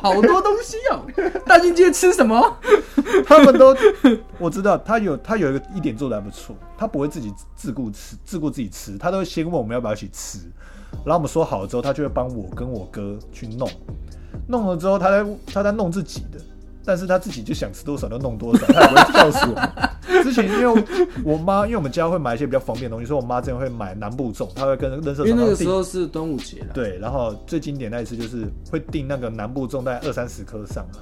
[0.00, 1.02] 好多东西哦！
[1.44, 2.56] 大金今天吃什么？
[3.26, 3.76] 他们都
[4.38, 10.38] 我知道，他有他有一个一点做的还不错，他不会自己自顾吃，自顾自己吃，他都会先问我们要不要一起吃，
[11.04, 13.68] 然后我们说好了之后，他就会帮我跟我哥去弄，
[14.46, 16.38] 弄了之后他在他在弄自己的，
[16.84, 19.70] 但是他自己就想吃多少就弄多少，他也不会告诉我们。
[20.22, 20.84] 之前因为
[21.24, 31.00] 我妈，因为我们家会买一些比较方便的东西，所以我妈之前会买南部粽，她会跟认识因为那个时候是端午节了，对，然后最经典那一次就是会订那个南部粽，大概二三十颗上来，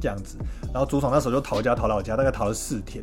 [0.00, 0.36] 这样子。
[0.72, 3.02] 然后主场那时候就逃家逃老家，大概逃了四天，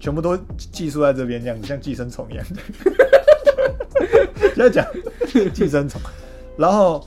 [0.00, 0.36] 全部都
[0.72, 2.44] 寄宿在这边，这样子像寄生虫一样。
[4.54, 4.84] 现在讲
[5.52, 6.00] 寄生虫，
[6.56, 7.04] 然后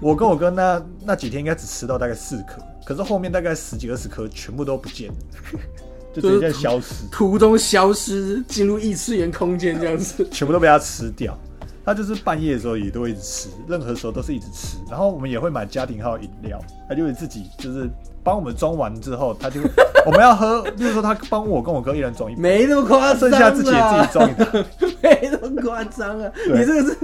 [0.00, 2.60] 我跟我哥那那几天应该只吃到大概四颗，
[2.90, 5.14] 可是后面大概十几二十颗全部都不见了，
[6.12, 7.06] 就直接消失。
[7.08, 10.26] 途中消失，进入异次元空间这样子。
[10.32, 11.38] 全部都被他吃掉。
[11.90, 14.76] 他就是半夜的时候也都会一直吃，任何时候都是一直吃。
[14.88, 16.56] 然后我们也会买家庭号饮料，
[16.88, 17.90] 他就会自己就是
[18.22, 19.60] 帮我们装完之后，他就
[20.06, 24.64] 我们要喝，就是说他帮我跟我哥一人装一杯，没那么夸张、啊，剩下自己也自己装一杯。
[25.02, 26.30] 没那么夸张啊！
[26.46, 26.96] 你这个是，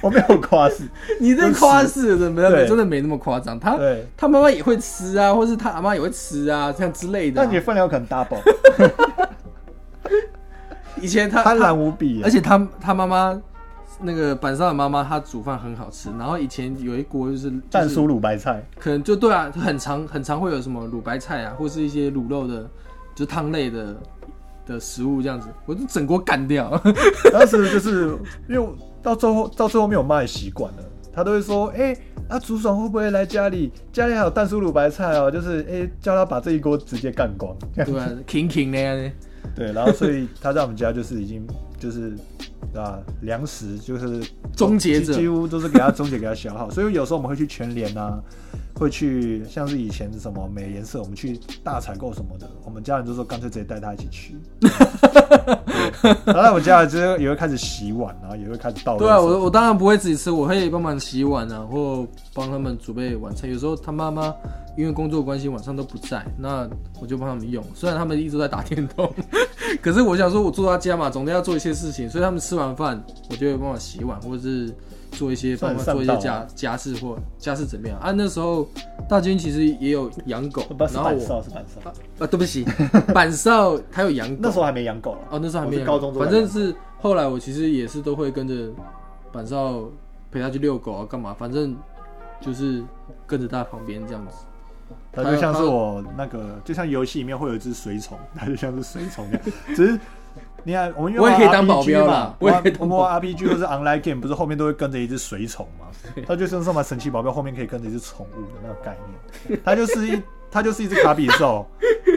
[0.00, 3.58] 我没有夸饰，你这夸饰的，没有，对真的没那么夸张。
[3.58, 8.38] 他对，他妈妈也会吃啊，或是他阿妈也会吃啊，这样之类的啊、但你的分量可能 double，
[11.00, 12.30] 以前他贪婪无比而。
[12.30, 13.40] 且他他妈妈
[14.00, 22.62] 那个板上的妈妈她煮饭很好吃，然后以前有一锅就是蛋，酥卤白菜，可能就对啊，很常很常会有什么卤白菜啊，或是一些卤肉的，
[23.14, 23.96] 就是汤类的
[24.66, 26.70] 的食物这样子，我就整锅干掉。
[27.32, 28.16] 当时就是
[28.48, 28.68] 因为
[29.02, 30.82] 到最后到最后面我妈也习惯了，
[31.12, 31.96] 她都会说，哎、
[32.28, 33.72] 啊竹爽会不会来家里？
[33.92, 38.08] 家里还有蛋酥卤白菜哦，就是哎、叫他把这一锅直接干光，对啊
[38.70, 39.12] 那样的，
[39.56, 41.44] 对，然后所以他在我们家就是已经
[41.78, 42.14] 就是
[42.74, 44.22] 啊粮食就是
[44.54, 45.12] 终结者。
[45.12, 48.22] 几几乎都是给他终结给他消耗，所以有时候我们会去全联啊，
[48.78, 54.70] 会去像是以前什么美联社，我们去大采购什么的，我们家人就说干脆直接带他一起去，对
[56.24, 58.96] 然后在我们家之后也会开始洗碗，然后也会开始倒。
[58.96, 63.50] 对啊，我我当然不会自己吃，我会帮忙洗碗啊，或帮他们准备晚餐。
[63.50, 64.32] 有时候他妈妈
[64.76, 66.68] 因为工作关系晚上都不在，那
[67.00, 67.64] 我就帮他们用。
[67.74, 69.12] 虽然他们一直都在打电动，
[69.82, 74.72] 可是我想说，我住他家嘛，总得要做一些事情，所以他们吃完饭，我就会帮忙洗碗，或者是
[75.12, 78.12] 做一些帮忙做一些家家事或家事怎么样啊？
[78.12, 78.68] 那时候
[79.08, 82.64] 大军其实也有养狗然后我是板少，啊，对不起，
[83.14, 85.18] 板少他有养狗，那时候还没养狗了。
[85.30, 88.70] 哦，那时候还没有高中反正是后来我其实也是都会跟着
[89.32, 89.84] 板少
[90.30, 91.34] 陪他去遛狗啊，干嘛？
[91.34, 91.76] 反正
[92.40, 92.84] 就是
[93.26, 94.34] 跟着他旁边这样子。
[95.12, 99.40] 他就像是我那个，就像游戏里面会有一只水虫，他就像是水虫一样。
[99.74, 100.00] 只是
[100.68, 105.86] 你看，我也可以当保镖嘛我也可以当玩我们玩 RPG 或是 online game，不是后面都会跟着一只水宠嘛？
[106.28, 108.94] 它就像是什么神奇保镖后面可以跟着一只宠物的那个概
[109.48, 109.58] 念。
[109.64, 111.66] 它就是一， 它就是一只卡比兽。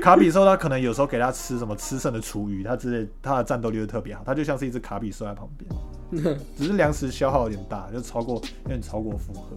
[0.02, 4.22] 卡比兽它可能有时候给它吃什么吃剩的厨余，它之类，它的战斗力就特别好。
[4.26, 9.56] 它就像是一只卡比兽在旁边， 只是粮食消耗有点大，就超过有点超过负荷。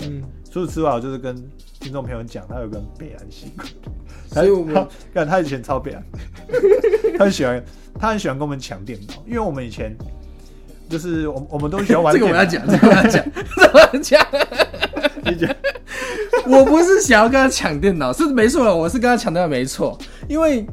[0.00, 1.36] 嗯，除此之外，我就是跟
[1.78, 3.68] 听众朋友讲，他有个北兰习惯，
[4.26, 6.04] 所以我们他看他以前超北兰，
[7.18, 7.64] 他很喜欢，
[7.98, 9.96] 他很喜欢跟我们抢电脑，因为我们以前
[10.88, 13.24] 就是我我们都喜欢玩这个我要讲，这个我要讲，
[13.56, 14.26] 这个我要讲。
[15.24, 15.52] 你讲
[16.46, 20.64] 我不是想要跟他抢电脑，是没错了，我是跟他抢电脑没错，因为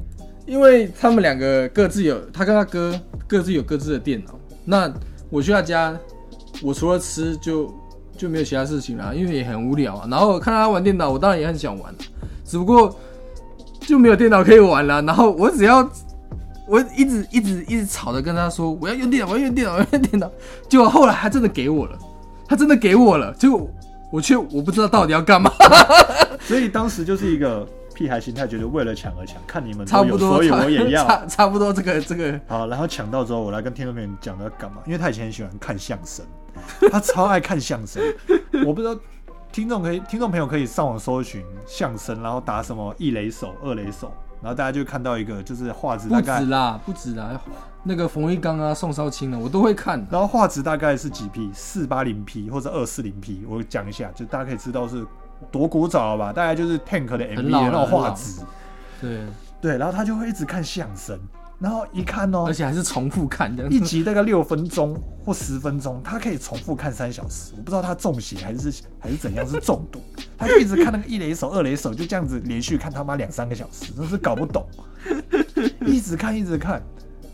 [0.45, 4.39] 因为他们两个各自有，他跟他哥各自有各自的电脑。
[4.63, 4.93] 那
[5.31, 5.97] 我去他家，
[6.61, 7.73] 我除了吃就
[8.15, 10.07] 就没有其他事情啦，因为也很无聊啊。
[10.07, 11.91] 然后看他玩电脑，我当然也很想玩，
[12.45, 12.95] 只不过
[13.85, 15.01] 就没有电脑可以玩了。
[15.03, 15.87] 然后我只要
[16.67, 20.31] 我一直一直一直吵着跟他说我要用电脑，我要用电脑，我要用电脑。
[20.69, 21.97] 结果后来他真的给我了，
[22.47, 23.69] 他真的给我了，结果
[24.11, 25.51] 我却我不知道到底要干嘛。
[26.41, 31.05] 所以当时就是一个屁孩心态，觉得为了抢而抢，看你们差不多，所以我也要。
[31.05, 34.77] 差 差不多这个这个好，然后抢到之后，我来跟听众朋友讲要干嘛？
[34.85, 36.25] 因为他以前很喜欢看相声，
[36.91, 38.01] 他超爱看相声。
[38.65, 38.95] 我不知道
[39.53, 44.11] 听众可以，听众朋友可以上网搜寻相声，然后打什么一雷手、二雷手，
[44.41, 47.39] 然后大家就看到一个就是画质大概不止，啦，不止啦，
[47.83, 50.03] 那个冯玉刚啊、宋少卿啊，我都会看。
[50.09, 55.05] 然后画质大概是几 P，四八零 P 或者二四零 P，我讲一下，就大家可以知道是
[55.51, 56.33] 多古早了吧？
[56.33, 58.41] 大概就是 Tank 的 MV 那种画质。
[58.99, 59.21] 对，
[59.61, 61.19] 对，然后他就会一直看相声，
[61.63, 63.65] 然后一看哦而，且还是重复看的。
[63.69, 67.53] 一集大概六分钟或十分钟，他可以重复看三小时。
[67.55, 70.01] 我不知道他中邪还是还是怎样，是中毒，
[70.37, 74.65] 他就一直看那个一雷手、二雷手，就这样子连续看他妈两三个小时，真是搞不懂，
[75.85, 76.83] 一直看一直看，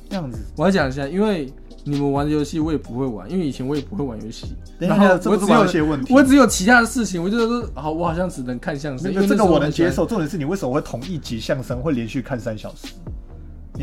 [0.07, 0.37] 这样子。
[0.55, 1.51] 我要讲一下，因为
[1.83, 4.55] 你们玩的游戏我也不会玩，因为以前我也不会玩游戏。
[4.77, 9.11] 然后我只有游戏的问题我只有其他的事情，我就说好，我好像只能看相声。
[9.11, 12.93] 因为这个我能接，受，重点是你为什么会同一集相声会连续看三小时？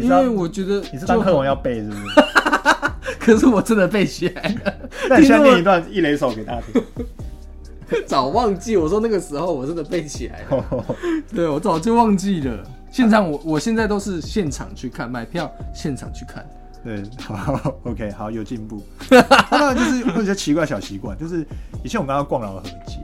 [0.03, 2.03] 因要为我觉得你是就当课文要背是不是？
[3.19, 4.75] 可是我真的背起来了，
[5.11, 6.83] 那你现在念一段一雷手给大家听。
[8.07, 8.77] 早忘记。
[8.77, 10.85] 我说那个时候我真的背起来了。
[11.35, 12.65] 对，我早就忘记了。
[12.91, 16.45] 现场我我现在都是现场去看，买票现场去看。
[16.85, 18.83] 对，好，OK，好，有进步。
[19.09, 21.47] 他当然就是会有一些奇怪小习惯，就是
[21.83, 22.99] 以前我们刚刚逛老河街，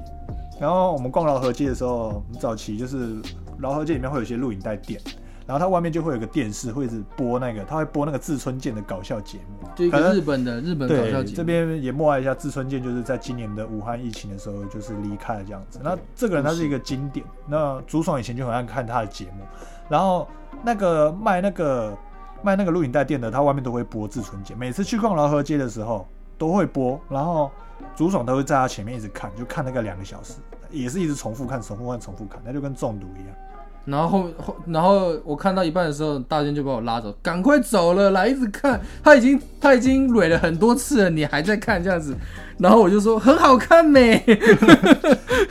[0.61, 3.17] 然后我们逛老河街的时候，很早期就是
[3.59, 5.01] 老河街里面会有一些录影带店，
[5.47, 15.81] 然后它外面就会有个电视，会一直播那个，它会播那个志村健的搞笑节目，就一个日本的日本搞笑，节目，这边也默哀一下，志村健就是在今年的武汉疫情的时候就是离开了这样子。
[15.83, 19.45] 那这个人他是一个经典，那竹爽以前就很爱看他的节目，
[19.89, 20.29] 然后
[20.63, 21.97] 那个卖那个
[22.43, 26.07] 卖那个录影带店的，他外面都会播志村健，每次去逛饶河街的时候
[26.39, 27.51] 都会播，然后
[27.97, 30.35] 竹爽都会在他前面一直看，就看那个两个小时，
[30.71, 33.37] 也是一直重复看、重复看、重复看，那就跟中毒一样。
[33.85, 42.17] 然后后后，然后我看到一半的时候，大坚就把我拉走，赶快走了，来一直看，他已经他已经蕊了很多次了，你还在看这样子，
[42.59, 44.23] 然后我就说很好看没，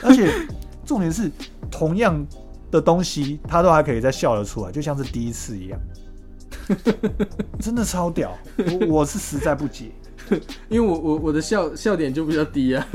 [0.02, 0.32] 而且
[0.84, 1.30] 重点是，
[1.70, 2.26] 同样
[2.70, 5.78] 的东西，他都还可以再笑得出来，就像是第一次一样，
[7.60, 8.32] 真的超屌。
[8.56, 9.90] 我我是实在不解，
[10.70, 12.86] 因为我我我的笑笑点就比较低啊。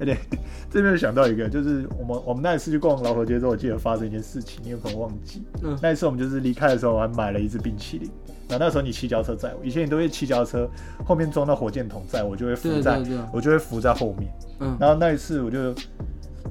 [0.00, 0.16] 哎对，
[0.70, 5.42] 这边想到一个，就是我们我们那一次去逛老河街之后，我记得发生一件事情，你有可能忘记。
[5.62, 8.10] 嗯那一次我们就是离开的时候，我还买了一支冰淇淋。
[8.48, 10.68] 然后那时候你骑脚车载我，以前你都会骑脚车，
[11.04, 14.28] 后面装到火箭筒载我，就会浮在对对对，我就会浮在后面。
[14.58, 15.72] 嗯，然后那一次我就，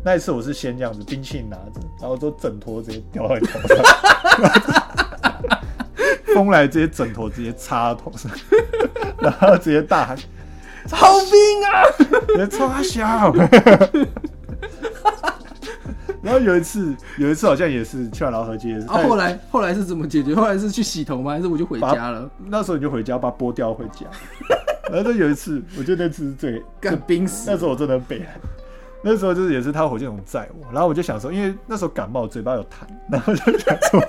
[0.05, 3.77] 那一次我是先这样子，冰淇淋拿着，然后就枕头直接掉在头上，
[6.33, 8.31] 风来直接枕头直接插到头上，
[9.19, 10.17] 然后直接大喊
[10.95, 11.83] 好冰啊！
[12.27, 13.33] 直接插小。
[16.21, 20.35] 然后有一次，有一次好像也是去完老河街，也是啊，后来后来是怎么解决？
[20.35, 21.31] 后来是去洗头吗？
[21.31, 22.29] 还是我就回家了？
[22.47, 24.05] 那时候你就回家把它剥掉回家。
[24.91, 27.57] 然后就有一次，我觉得那次是最干冰死那！
[27.57, 28.27] 时候我真的很北蓝。
[29.01, 34.03] 那时候就是也是他火箭筒载我，然后我就想说，因为那时候感冒，嘴巴有痰， 然后就想说，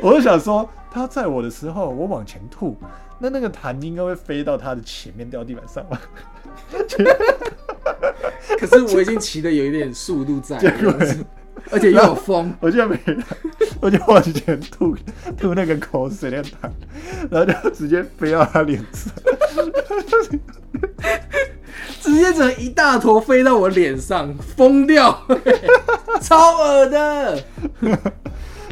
[0.00, 2.74] 我就想说，他载我的时候，我往前吐，
[3.18, 6.00] 那那个痰应该会飞到他的前面掉地板上吧？
[8.58, 10.92] 可是我已经骑的有一点速度在结果，
[11.70, 13.24] 而且又有风，我就没来，
[13.80, 14.94] 我就往前吐
[15.38, 16.70] 吐那个口水那个痰，
[17.30, 19.12] 然后就直接飞到他脸上。
[22.00, 25.26] 直接整一大坨飞到我脸上，疯掉，
[26.20, 27.42] 超恶的。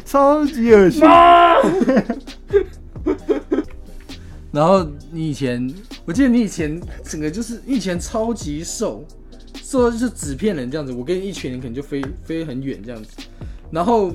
[0.05, 1.01] 超级恶心。
[4.53, 5.67] 然后你以前，
[6.05, 9.03] 我记得你以前整个就是你以前超级瘦，
[9.63, 10.93] 瘦到就是纸片人这样子。
[10.93, 13.09] 我跟一群人可能就飞飞很远这样子。
[13.71, 14.11] 然后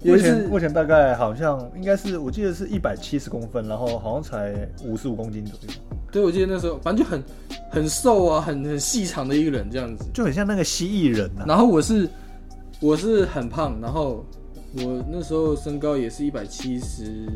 [0.00, 5.74] 有目前目前大概好像应该是，我记得是一百七十公分，然后好像才五十五公斤左右，
[6.10, 7.22] 对，我记得那时候反正就很
[7.70, 10.06] 很瘦啊，很很细长的一个人这样子。
[10.14, 12.08] 就很像那个蜥蜴人呐、然后我是
[12.80, 14.24] 我是很胖，然后
[14.78, 17.26] 我那时候身高也是一百七十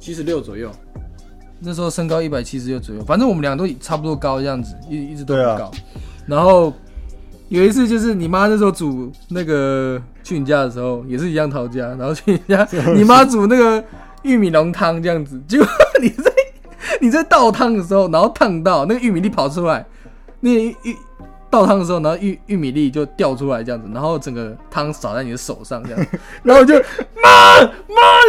[0.00, 0.72] 七十六左右。
[1.64, 5.70] 那时候身高一百七十六左右，反正我们俩都差不多高这样子，一一直都很高。
[6.26, 6.72] 然后
[7.48, 13.82] 有一次就是你妈那时候煮那个去你家的时候，也是一样逃家，然后去你家， 你妈煮那个
[14.22, 15.66] 玉米浓汤这样子，结果
[16.00, 16.32] 你在
[17.00, 19.84] 你在倒汤的时候，然后烫到那个玉米粒跑出来，
[20.40, 20.96] 那个玉
[21.50, 26.06] 倒汤的时候，然后玉玉米粒就掉出来这样子，然后整个汤洒在你的手上这样，
[26.42, 26.74] 然后就
[27.22, 27.68] 妈妈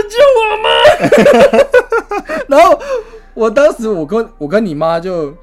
[0.10, 0.68] 救我妈，
[2.58, 2.80] 然后
[3.34, 5.34] 我当时我跟我跟你妈就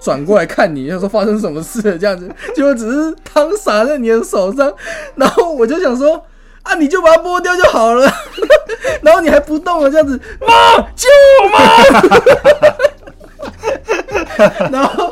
[0.00, 4.72] 转过来看你，就说发生什么事了这样子，结果只是汤洒在你的手上，
[5.16, 6.24] 然后我就想说。
[6.64, 8.06] 啊，你就把它剥掉就好了，
[9.00, 11.08] 然后你还不动了，这样子，妈救
[11.40, 11.58] 我妈！
[14.68, 15.07] 然 后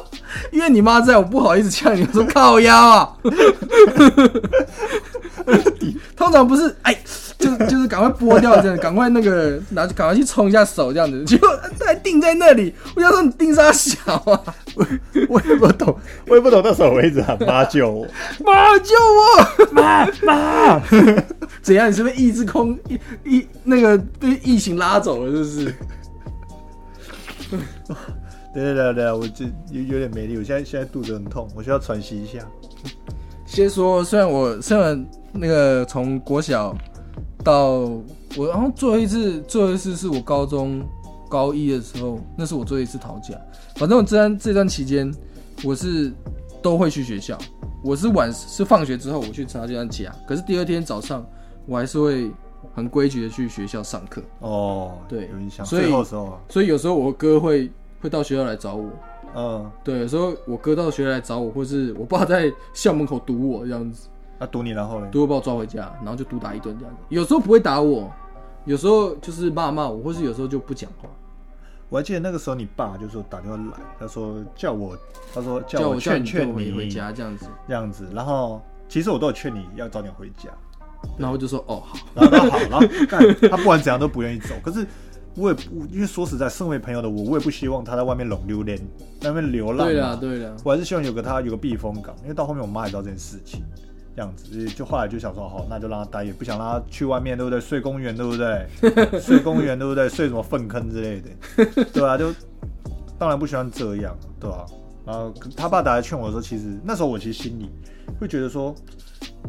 [0.53, 3.13] 因为你妈在，我不好意思呛你，我说靠腰啊。
[6.17, 6.97] 通常不是，哎，
[7.39, 11.49] 就就是赶快剥掉这样，赶快那个拿，赶快去冲一下手这样子，结果
[11.85, 12.75] 还定在那里。
[12.97, 14.41] 我想说你定啥小啊？
[14.75, 14.85] 我
[15.29, 18.07] 我也不懂，我也不懂，那时候我一直喊妈救我，
[18.45, 19.67] 妈救我！
[19.73, 20.81] 妈妈，
[21.63, 21.89] 怎样？
[21.91, 25.31] 你是不是意志空一一那个被异形拉走了？
[25.33, 25.75] 是不是？
[28.63, 32.39] 对对对对，我这有有点没力，我现在现在肚子很痛，我需要喘息一下。
[33.45, 36.75] 先说，虽然我虽然那个从国小
[37.45, 37.81] 到
[38.35, 40.83] 我，然后最后一次最后一次是我高中
[41.29, 43.39] 高一的时候，那是我最后一次逃假。
[43.77, 45.13] 反正我这段这段期间，
[45.63, 46.11] 我是
[46.63, 47.37] 都会去学校，
[47.85, 51.25] 我是晚是放学之后我去参加这段假，可是第二天早上
[51.67, 52.31] 我还是会
[52.75, 54.23] 很规矩的去学校上课。
[54.41, 55.65] 哦，对有印象。
[55.67, 58.91] 所以最后时候啊，所以有时候我哥会会到学校来找我，
[59.35, 64.09] 嗯，对，有时候我哥到学校来找我，或是我爸在校门口堵我这样子。
[64.39, 65.09] 那堵你然后呢？
[65.11, 67.01] 都会把我抓回家，然后就毒打一顿这样子。
[67.09, 68.13] 有时候不会打我，
[68.67, 71.09] 有时候就是骂骂我，或是有时候就不讲话，
[71.89, 74.95] 我还记得那个时候你爸就说打电话来，他说叫我，
[75.33, 77.47] 他说我叫我劝劝你回回家这样子。
[77.67, 80.51] 这样子，然后其实我都有劝你要早点回家，
[81.17, 84.55] 然后就说哦好，然后他好，然后干他不管怎样都不愿意走。
[84.63, 84.87] 可是
[85.37, 88.79] 我也不，因为说实在，身为朋友的我，我也不希望他在外面拢榴莲，
[89.21, 89.87] 在外面流浪。
[89.87, 93.63] 对啦，对啦，我还是希望有个他有个避风港，因为到后面我妈也知道这件事情，
[94.15, 97.61] 这样子就后来就想说，好，那就让他待，也不想让他去外面，对不对？
[97.61, 99.21] 睡公园，对不对？
[99.21, 100.09] 睡公园，对不对？
[100.09, 102.33] 睡什么粪坑之类的， 对啊，就
[103.19, 104.65] 当然不喜欢这样，对吧、
[105.05, 107.71] 然后他爸打来劝我的时候，其实那时候我其实心里
[108.19, 108.75] 会觉得说，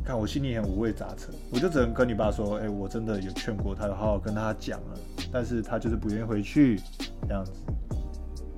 [0.06, 5.00] 看我心里很五味杂陈，我就只能跟你爸说，哎、我真的有劝过他，有好好跟他讲了，
[5.32, 6.80] 但是他就是不愿意回去，
[7.28, 7.52] 这样子。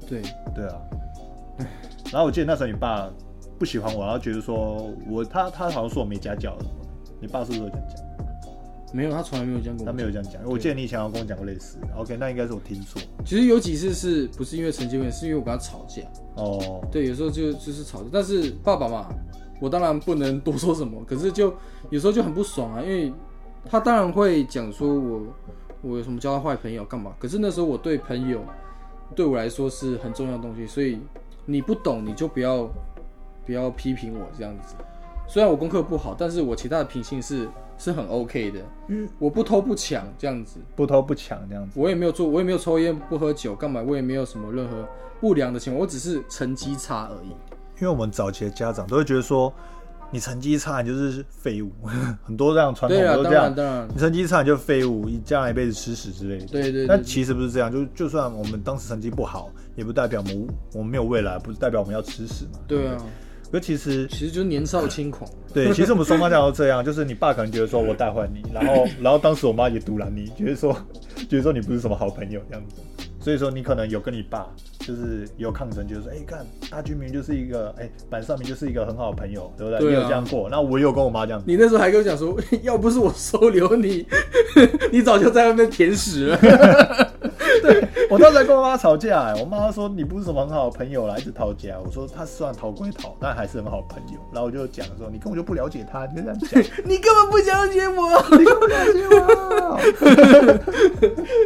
[0.08, 0.22] 对，
[0.54, 0.76] 对啊。
[2.12, 3.10] 然后我记得那时候你爸
[3.58, 6.90] 不喜欢我，然后觉得说我他他好像说我没家教了什么的。
[7.22, 8.06] 你爸是不是有这样讲？
[8.92, 10.42] 没有，他从来没有这样跟他没有这样讲。
[10.46, 11.78] 我记得你以前有跟我讲过类似。
[11.96, 13.00] OK，那应该是我听错。
[13.24, 16.02] 其实有几次是不是因为成绩问题，是因为我跟他吵架。
[16.36, 19.10] 哦，对，有时候就就是吵架，但是爸爸嘛，
[19.60, 21.54] 我当然不能多说什么，可是就
[21.90, 23.14] 有时候就很不爽啊，因为
[23.66, 25.22] 他当然会讲说我
[25.82, 28.42] 我有什么交到坏朋友干嘛，可是那时候我对朋友
[29.16, 31.00] 对我来说是很重要的东西，所以
[31.46, 32.70] 你不懂你就不要
[33.46, 34.76] 不要批评我这样子。
[35.28, 37.48] 虽然我功课不好，但是我其他的品性是
[37.78, 41.80] 是很 OK 的，嗯，我不偷不抢这样子，不偷不抢这样子。
[41.80, 44.88] 我也没有做，我也没有抽烟不喝酒干嘛，我也没有什么任何
[45.20, 47.30] 不良的行为，我只是成绩差而已。
[47.82, 49.54] 因为我们早期的家长都会觉得说，
[50.12, 51.72] 你成绩差你就是废物，
[52.24, 53.88] 很多这样传统都这样。
[53.94, 56.46] 你成绩差你就废物，你将来一辈子吃屎之类的。
[56.48, 62.60] 对对对但其实不是这样，就就算我们当时成绩不好，也不代表我们我们没有未来，不是代表我们要吃屎嘛。
[62.68, 62.98] 对啊，
[63.52, 65.30] 可其实其实就是年少轻狂。
[65.54, 70.74] 对，其实我们双方家长都这样，就是你爸可能觉得说我带坏你，然后然后当时我妈也阻拦你，觉得说
[71.30, 72.76] 觉得说你不是什么好朋友这样子，
[73.22, 74.48] 所以说你可能有跟你爸
[74.80, 79.88] 就是有抗争，就是说哎看大居民就是一个哎板上明就是一个很好的朋友，对不对？
[79.90, 81.46] 你有这样过，那我有跟我妈这样子。
[81.48, 84.08] 你那时候还跟我讲说， 要不是我收留你，
[84.92, 86.40] 你早就在外面舔屎了。
[87.62, 91.78] 对我当时跟我妈吵架、哎，我妈说你不是什么很好的朋友啦，一直讨架。
[91.84, 94.20] 我说他虽然讨归讨，但还是很好的朋友。
[94.32, 99.80] 然后我就讲说你根本就不了解他，你就这样讲，你根本不了解我，你根本不了解我。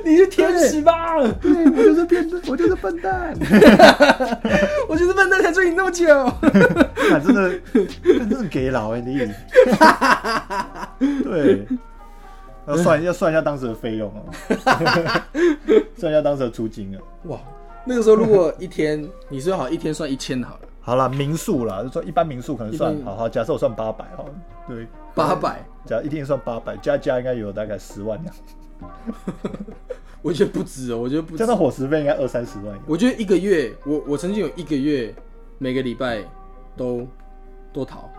[0.06, 1.18] 你是舔屎吧？
[1.42, 3.34] 对我就是变，我就是笨蛋。
[4.88, 6.06] 我就是笨蛋才追你那么久。
[6.96, 7.60] 看 真的，
[8.18, 9.18] 看真的给老哎、你。
[11.24, 11.68] 对，
[12.68, 14.24] 要算要算一下当时的费用哦，
[15.98, 17.00] 算一下当时的租金啊。
[17.26, 17.40] 哇，
[17.86, 24.26] 那个时候如果一天，你说好一天算一千好了，好了，民宿啦，就说一般民宿可能算好好，假设我算八百哈，
[24.68, 28.36] 对，八百，假如一天算八百，加加应该有大概十万这样，
[30.24, 31.46] 我觉得不止哦，我觉得不止加。
[31.46, 32.80] 上伙食费应该二三十万。
[32.88, 35.14] 我觉得一个月，我我曾经有一个月
[35.60, 36.24] 每个礼拜
[36.76, 37.06] 都
[37.72, 38.10] 都逃，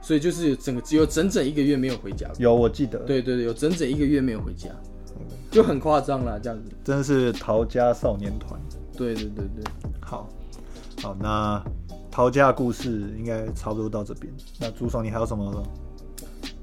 [0.00, 2.30] 所以就是有整个只有整整一个月没有回家。
[2.38, 4.70] 有我记得，，对对对，有整整一个月没有回家，
[5.50, 6.70] 就很夸张啦，这样子。
[6.84, 8.58] 真的是逃家少年团。
[8.96, 9.64] 对对对对，
[10.00, 10.28] 好，
[11.02, 11.62] 好，那
[12.10, 14.32] 逃家的故事应该差不多到这边。
[14.60, 15.66] 那朱爽，你还有什么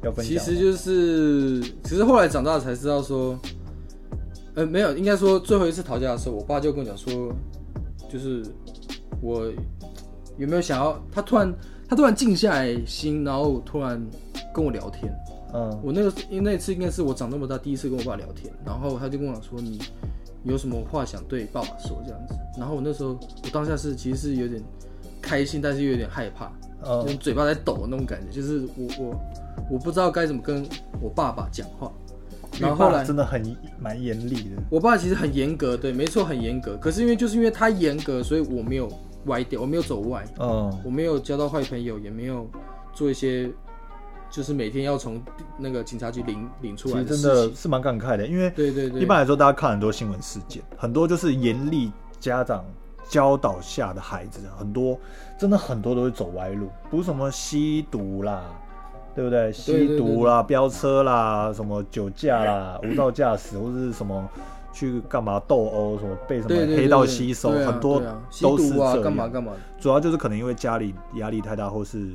[0.04, 0.38] 要分享？
[0.38, 3.38] 其实就是，其实后来长大才知道说，
[4.58, 7.32] 呃，没有，应该说最后一次吵架的时候，我爸就跟我讲说，
[8.10, 8.44] 就是
[9.22, 9.46] 我
[10.36, 11.54] 有没有想要，他突然
[11.88, 14.04] 他突然静下来心，然后突然
[14.52, 15.14] 跟我聊天。
[15.54, 19.80] 嗯，我那个因为那次应该是我长这么大第一次跟我爸聊天，然后他就跟我讲说你
[20.44, 24.60] 有什么话想对爸爸说这样子，然后我那时候我当下是其实是有点
[25.22, 26.52] 开心，但是又有点害怕，
[26.84, 29.22] 嗯用嘴巴在抖的那种感觉，就是我我
[29.74, 30.68] 我不知道该怎么跟
[31.00, 31.94] 我爸爸讲话，
[32.60, 34.62] 然后后来真的很蛮严厉的。
[34.70, 38.92] 我爸其实很严格，对，没错，很严格，可是因为就是因为他严格，所以我没有
[39.26, 42.50] 歪掉，我没有走歪，嗯，我没有交到坏朋友，也没有
[42.94, 43.50] 做一些
[44.30, 45.22] 就是每天要从
[45.58, 47.50] 那个警察局领领出其实真来的事情。
[47.50, 52.66] 的是蛮感慨的，因为对对对，一般来说，大家看很多新闻事件，很多就是严厉家长
[53.10, 55.00] 教导下的孩子，很多
[55.40, 58.44] 真的很多都会走歪路，不是什么吸毒啦，
[59.18, 59.52] 对不对？
[59.52, 64.30] 吸毒啦、飙车啦、什么酒驾啦、 无照驾驶，或者是什么
[64.72, 68.00] 去干嘛斗殴，什么被什么黑道吸收，很多
[68.40, 69.02] 都是这样。
[69.02, 69.54] 干嘛干嘛。
[69.80, 72.12] 主要就是可能因为家里压力太大，或是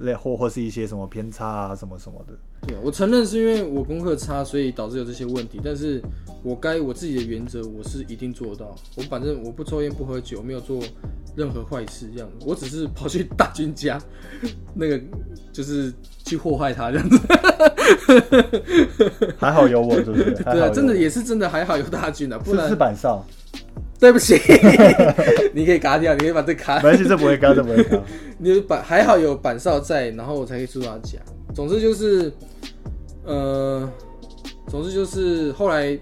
[0.00, 2.34] 类或或是一些什么偏差啊，什么什么的。
[2.66, 5.60] 对，我承认是因为我功课差，所以导致有这些问题。
[5.62, 6.00] 但是
[6.42, 8.74] 我该我自己的原则，我是一定做到。
[8.96, 10.80] 我反正我不抽烟不喝酒，没有做
[11.36, 12.46] 任何坏事，这样子。
[12.46, 14.00] 我只是跑去大军家，
[14.74, 15.00] 那个
[15.52, 15.92] 就是
[16.24, 17.18] 去祸害他这样子。
[19.36, 20.30] 还好有我，是不是？
[20.32, 23.26] 对啊，真的也是真的还好有大军啊，不然是然板少，
[24.02, 24.34] 对不起，
[25.54, 27.96] 你可以嘎掉，你可以把这卡没关系，这不会嘎，这不会嘎。
[28.36, 31.20] 你有板还好有板少在，然后我才可以出他家。
[31.54, 32.32] 总之就是，
[33.24, 33.88] 呃，
[34.66, 35.96] 总之就是后来，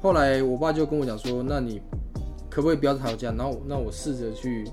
[0.00, 1.82] 后来我爸就跟我讲说，那你
[2.48, 3.32] 可不可以不要吵架？
[3.32, 4.64] 然后那我试着去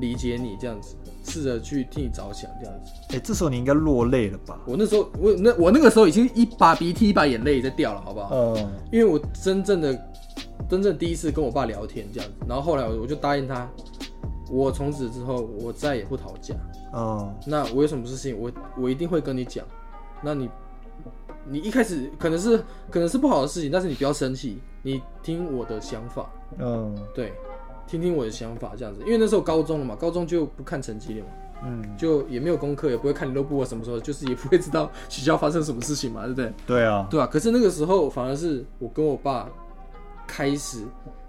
[0.00, 0.94] 理解你这样子，
[1.30, 3.14] 试着去替你着想这样子。
[3.14, 4.58] 哎、这时候你应该落泪了吧？
[4.64, 8.30] 我那时候我那我那个时候已经一把鼻涕一把眼泪在掉了，好不好？
[8.32, 9.94] 嗯，因为我真正的
[10.68, 13.68] 真正第一次跟我爸聊天这样子，然后后来我就答应他，
[14.50, 16.54] 我从此之后我再也不讨价。
[16.92, 19.64] 哦，那我有什么事情，我我一定会跟你讲。
[20.22, 20.48] 那你
[21.44, 27.32] 你一开始可能是可能是不好的事情，但是你不要生气，你听我的想法，嗯，对，
[27.86, 29.00] 听听我的想法这样子。
[29.04, 31.32] 因为那时候高中了嘛，高中就不看成绩了嘛。
[31.64, 36.52] 嗯，就也没有功课，也不会看联络簿啊什么时候，就是也不会知道学校发生什么事情嘛，对不对？
[36.66, 39.48] 对啊，对啊，可是那个时候反而是我跟我爸
[40.26, 40.82] 开始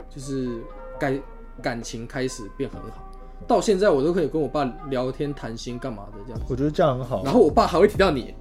[0.09, 0.61] 就是
[0.99, 1.21] 感
[1.61, 3.09] 感情开始变很好，
[3.47, 6.41] 到现在我都可以跟我爸聊天谈心干嘛的这样。
[6.49, 7.23] 我觉得这样很好。
[7.23, 8.33] 然后我爸还会提到你，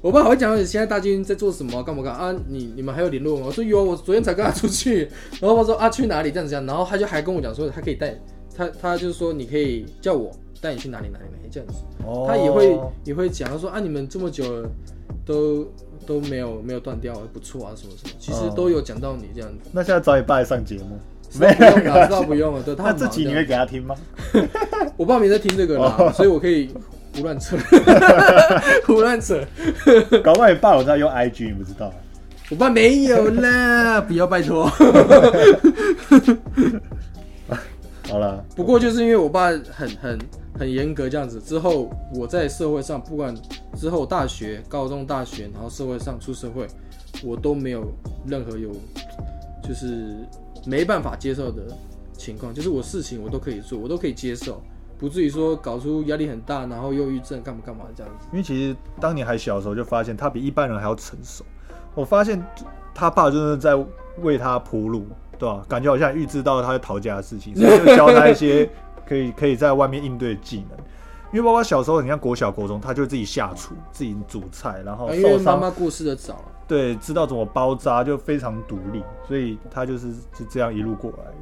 [0.00, 2.34] 我爸还会讲你现在大军在做什么，干嘛干嘛啊？
[2.48, 3.46] 你你们还有联络吗？
[3.46, 5.10] 我说有，我昨天才跟他出去。
[5.40, 8.14] 然后我说啊去哪里这样子这样，然后他就还跟我讲说他可以带
[8.54, 11.82] 他他就是说你可以叫我带你去哪里哪里哪里这样子。
[12.04, 14.70] 哦他也会也会讲，他说啊，你们这么久了
[15.24, 15.66] 都
[16.06, 19.70] 都没有没有断掉，不错啊，什么什么，其实哦都有讲到你这样子。
[19.72, 20.98] 那现在找你爸来上节目，
[21.30, 23.94] 知道不用了，知道不用了，对，他那很忙这集你会给他听吗？
[24.96, 26.70] 我爸没在听这个啦，哦所以我可以
[27.16, 27.56] 胡乱扯，
[28.86, 29.40] 胡乱扯。
[30.22, 31.92] 搞不好你爸有在用 IG，你不知道。
[32.48, 34.70] 我爸没有啦，不要拜托。
[38.08, 40.18] 好了，不过就是因为我爸很很
[40.58, 43.34] 很严格这样子，之后我在社会上，不管
[43.76, 46.66] 之后大学、高中、大学，然后社会上出社会，
[47.24, 47.84] 我都没有
[48.26, 48.70] 任何有
[49.62, 50.14] 就是
[50.64, 51.62] 没办法接受的
[52.16, 54.62] 情况，就是我事情我都可以做，我都可以接受，
[54.98, 58.26] 不至于说搞出压力很大，然后忧郁症干嘛干嘛这样子。
[58.30, 61.44] 因为其实当年还小的时候，就发现他比一般人还要成熟。
[61.94, 62.42] 我发现
[62.94, 63.74] 他爸就是在
[64.22, 65.06] 为他铺路，
[65.38, 65.64] 对吧？
[65.68, 68.68] 感觉好像预知到他在逃家的事情，所以就教他一些
[69.06, 70.78] 可以可以在外面应对的技能。
[71.32, 81.32] 因为爸爸小时候，你看国小、国中，他就自己下厨、自己煮菜，然后受伤，妈妈过世的早，对，知道怎么包扎，就非常独立，所以他就是就这样一路过来的？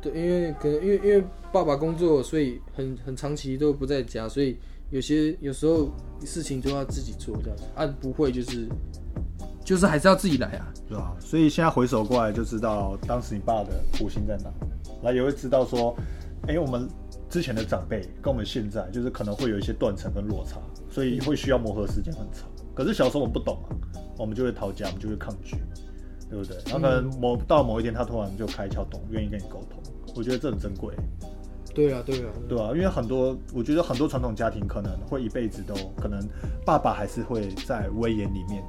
[0.00, 4.56] 对，因为可能因为因为爸爸工作，所以很很长期都不在家，所以
[4.90, 5.90] 有些有时候
[6.24, 8.68] 事情都要自己做这样子，啊，不会就是
[9.64, 10.66] 就是还是要自己来啊。
[10.86, 11.16] 对吧？
[11.18, 14.50] 所以现在回首过来就知道当时你爸的苦心在哪，
[15.02, 15.96] 然后也会知道说，
[16.46, 16.86] 哎、我们
[17.30, 20.60] 之前的长辈跟我们现在就是可能会有一些断层跟落差，
[20.90, 22.46] 所以会需要磨合时间很长。
[22.74, 23.72] 可是小时候我们不懂啊，
[24.18, 25.56] 我们就会逃家，我们就会抗拒，
[26.28, 26.56] 对不对？
[26.66, 29.82] 然后可能某到某一天他突然就开窍懂，愿意跟你沟通，
[30.14, 30.94] 我觉得这很珍贵。
[31.74, 36.20] 对啊，对啊，对啊，因为很多，我觉得很多传统家庭可能会一辈子都可能
[36.64, 38.62] 爸爸还是会在威严里面，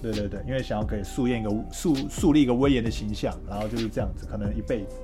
[0.00, 4.96] 对对对，因为想要可以树立一个树树立一个威严的形象，然后就是这样子，可能一辈子，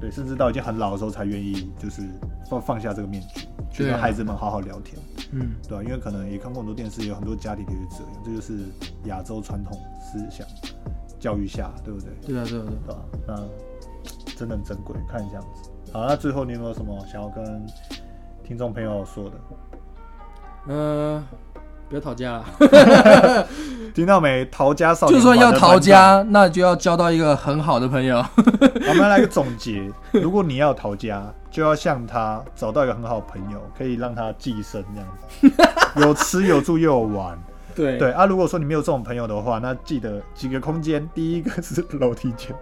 [0.00, 2.02] 对，甚至到已经很老的时候才愿意就是
[2.48, 5.00] 放放下这个面具，去跟孩子们好好聊天，
[5.32, 8.58] 嗯，对吧、因为可能也看过很多电视，有很多家庭就是这样，这就是
[9.04, 10.46] 亚洲传统思想
[11.18, 12.10] 教育下，对不对？
[12.26, 13.02] 对啊，对啊，对啊。
[13.26, 13.36] 那
[14.36, 15.70] 真的很珍贵，看你这样子。
[15.92, 17.64] 好，那最后你有没有什么想要跟
[18.42, 19.36] 听众朋友说的？
[20.68, 21.24] 呃，
[21.92, 22.44] 不要讨价啦，
[23.94, 24.46] 听到没？
[24.46, 28.16] 逃家少年就算要逃家，那就要交到一个很好的朋友。
[28.16, 28.30] 长，
[28.88, 29.92] 我们来个总结。
[30.12, 37.38] 如果你要逃家，就要向他找到一个很好的朋友，可以让他寄生这样子， 有吃有住又有玩。
[37.74, 42.56] 对对啊，如果说你没有这种朋友的话，那记得几个空间，第一个是楼梯间，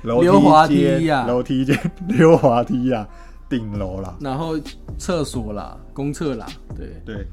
[0.00, 3.06] 楼溜滑梯间呀楼梯间溜滑梯呀，
[3.50, 4.14] 顶楼啦。
[4.18, 4.54] 然后
[4.96, 7.26] 厕所啦，公厕啦，对，对，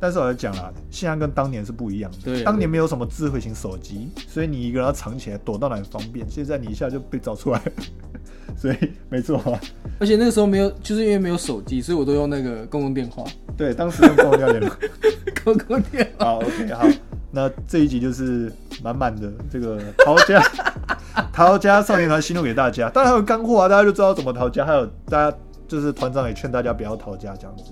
[0.00, 2.18] 但是我要讲啦，现在跟当年是不一样的。
[2.24, 6.26] 对当年没有什么智慧型手机，所以你一个人要藏起来，躲到哪里方便。
[6.28, 7.60] 现在你一下就被找出来，
[8.56, 8.76] 所以
[9.10, 9.60] 没错啊。
[9.98, 13.22] 而且那个时候没有，就是因为没有手机，所以我都用那个公共电话，
[13.56, 14.70] 对，当时用公交联络。
[15.44, 16.24] 公共电话。
[16.24, 16.86] 好，OK，好，
[17.30, 18.50] 那这一集就是
[18.82, 20.42] 满满的这个逃家
[21.32, 22.88] 逃家少年团心路给大家。
[22.88, 24.64] 当然还有干货啊，大家就知道怎么逃家。
[24.64, 25.36] 还有大家
[25.68, 27.64] 就是团长也劝大家不要逃家这样子。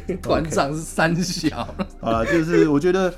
[0.22, 1.68] 团长是三小，
[2.00, 3.12] 好了，就是我觉得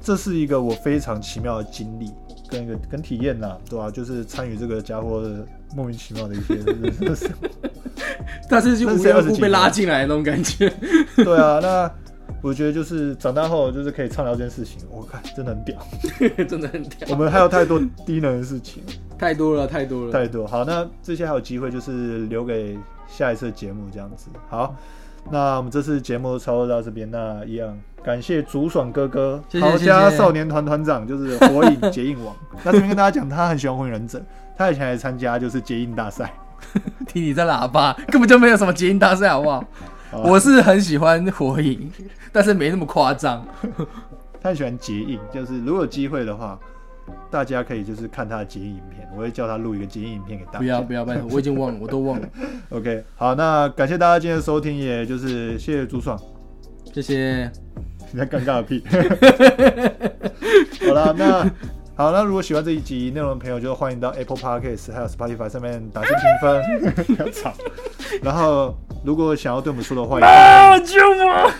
[0.00, 2.10] 这是一个我非常奇妙的经历
[2.48, 6.58] 跟一个跟体验呐，对吧、就是参与这个家伙的莫名其妙的一些。
[8.48, 10.72] 但是就无缘无故被拉进来的那种感觉。
[11.16, 11.90] 对啊，那
[12.42, 15.78] 我觉得就是长大后就是可以畅聊这件事情，我看真的很屌。
[16.46, 18.82] 真的很屌，我们还有太多低能的事情，
[19.18, 20.12] 太多了，太多了。
[20.12, 20.46] 太多。
[20.46, 22.78] 好，那这些还有机会就是留给
[23.08, 24.28] 下一次的节目这样子。
[24.48, 24.76] 好，
[25.30, 32.34] 那我们这次节目差不多到这边，那一样感谢竹爽哥哥，谢谢豪家少年团团长，就是火影 结印王。
[32.62, 34.22] 那这边跟大家讲，他很喜欢火影忍者，
[34.56, 36.32] 他以前还参加就是结印大赛。
[37.06, 39.64] 听你在喇叭，根本就没有什么结印大赛，好不好？
[40.10, 41.90] 好我是很喜欢火影，
[42.32, 43.44] 但是没那么夸张。
[44.40, 46.58] 他很喜欢结印，就是如果有机会的话，
[47.30, 50.58] 大家可以就是看他的结印影片，我会叫他录一个结印影片给大家。
[50.58, 52.28] 不要不要，拜托，我已经忘了，我都忘了。
[52.70, 56.18] OK，好，那感谢大家今天的收听，也就是谢谢朱爽。
[56.92, 57.50] 谢谢，
[58.12, 58.84] 你在尴尬个屁。
[60.86, 61.50] 好了，那
[61.96, 67.52] 好，那如果喜欢这一集内容的朋友，就欢迎到 Apple Podcast 还有 Spotify 上面打新评分，不要吵。
[68.20, 71.52] 然后，如果想要对我们说的话，也啊，救我！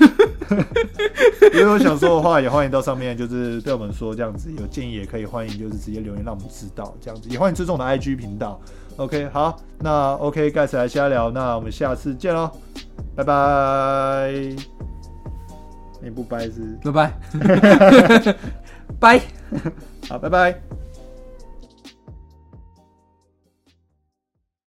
[1.53, 8.61] 如果有想说的话，也欢迎到上面就是对我们说这样子，有建议也可以欢迎就是直接留言让我们知道这样子，也欢迎追踪我的 IG 频道。
[8.97, 12.51] OK，好，那 OK 盖茨来瞎聊，那我们下次见喽，
[13.15, 14.33] 拜拜。
[16.03, 16.77] 你不掰是？
[16.85, 18.33] 拜拜，
[18.99, 19.21] 拜。
[20.09, 20.84] 好拜拜。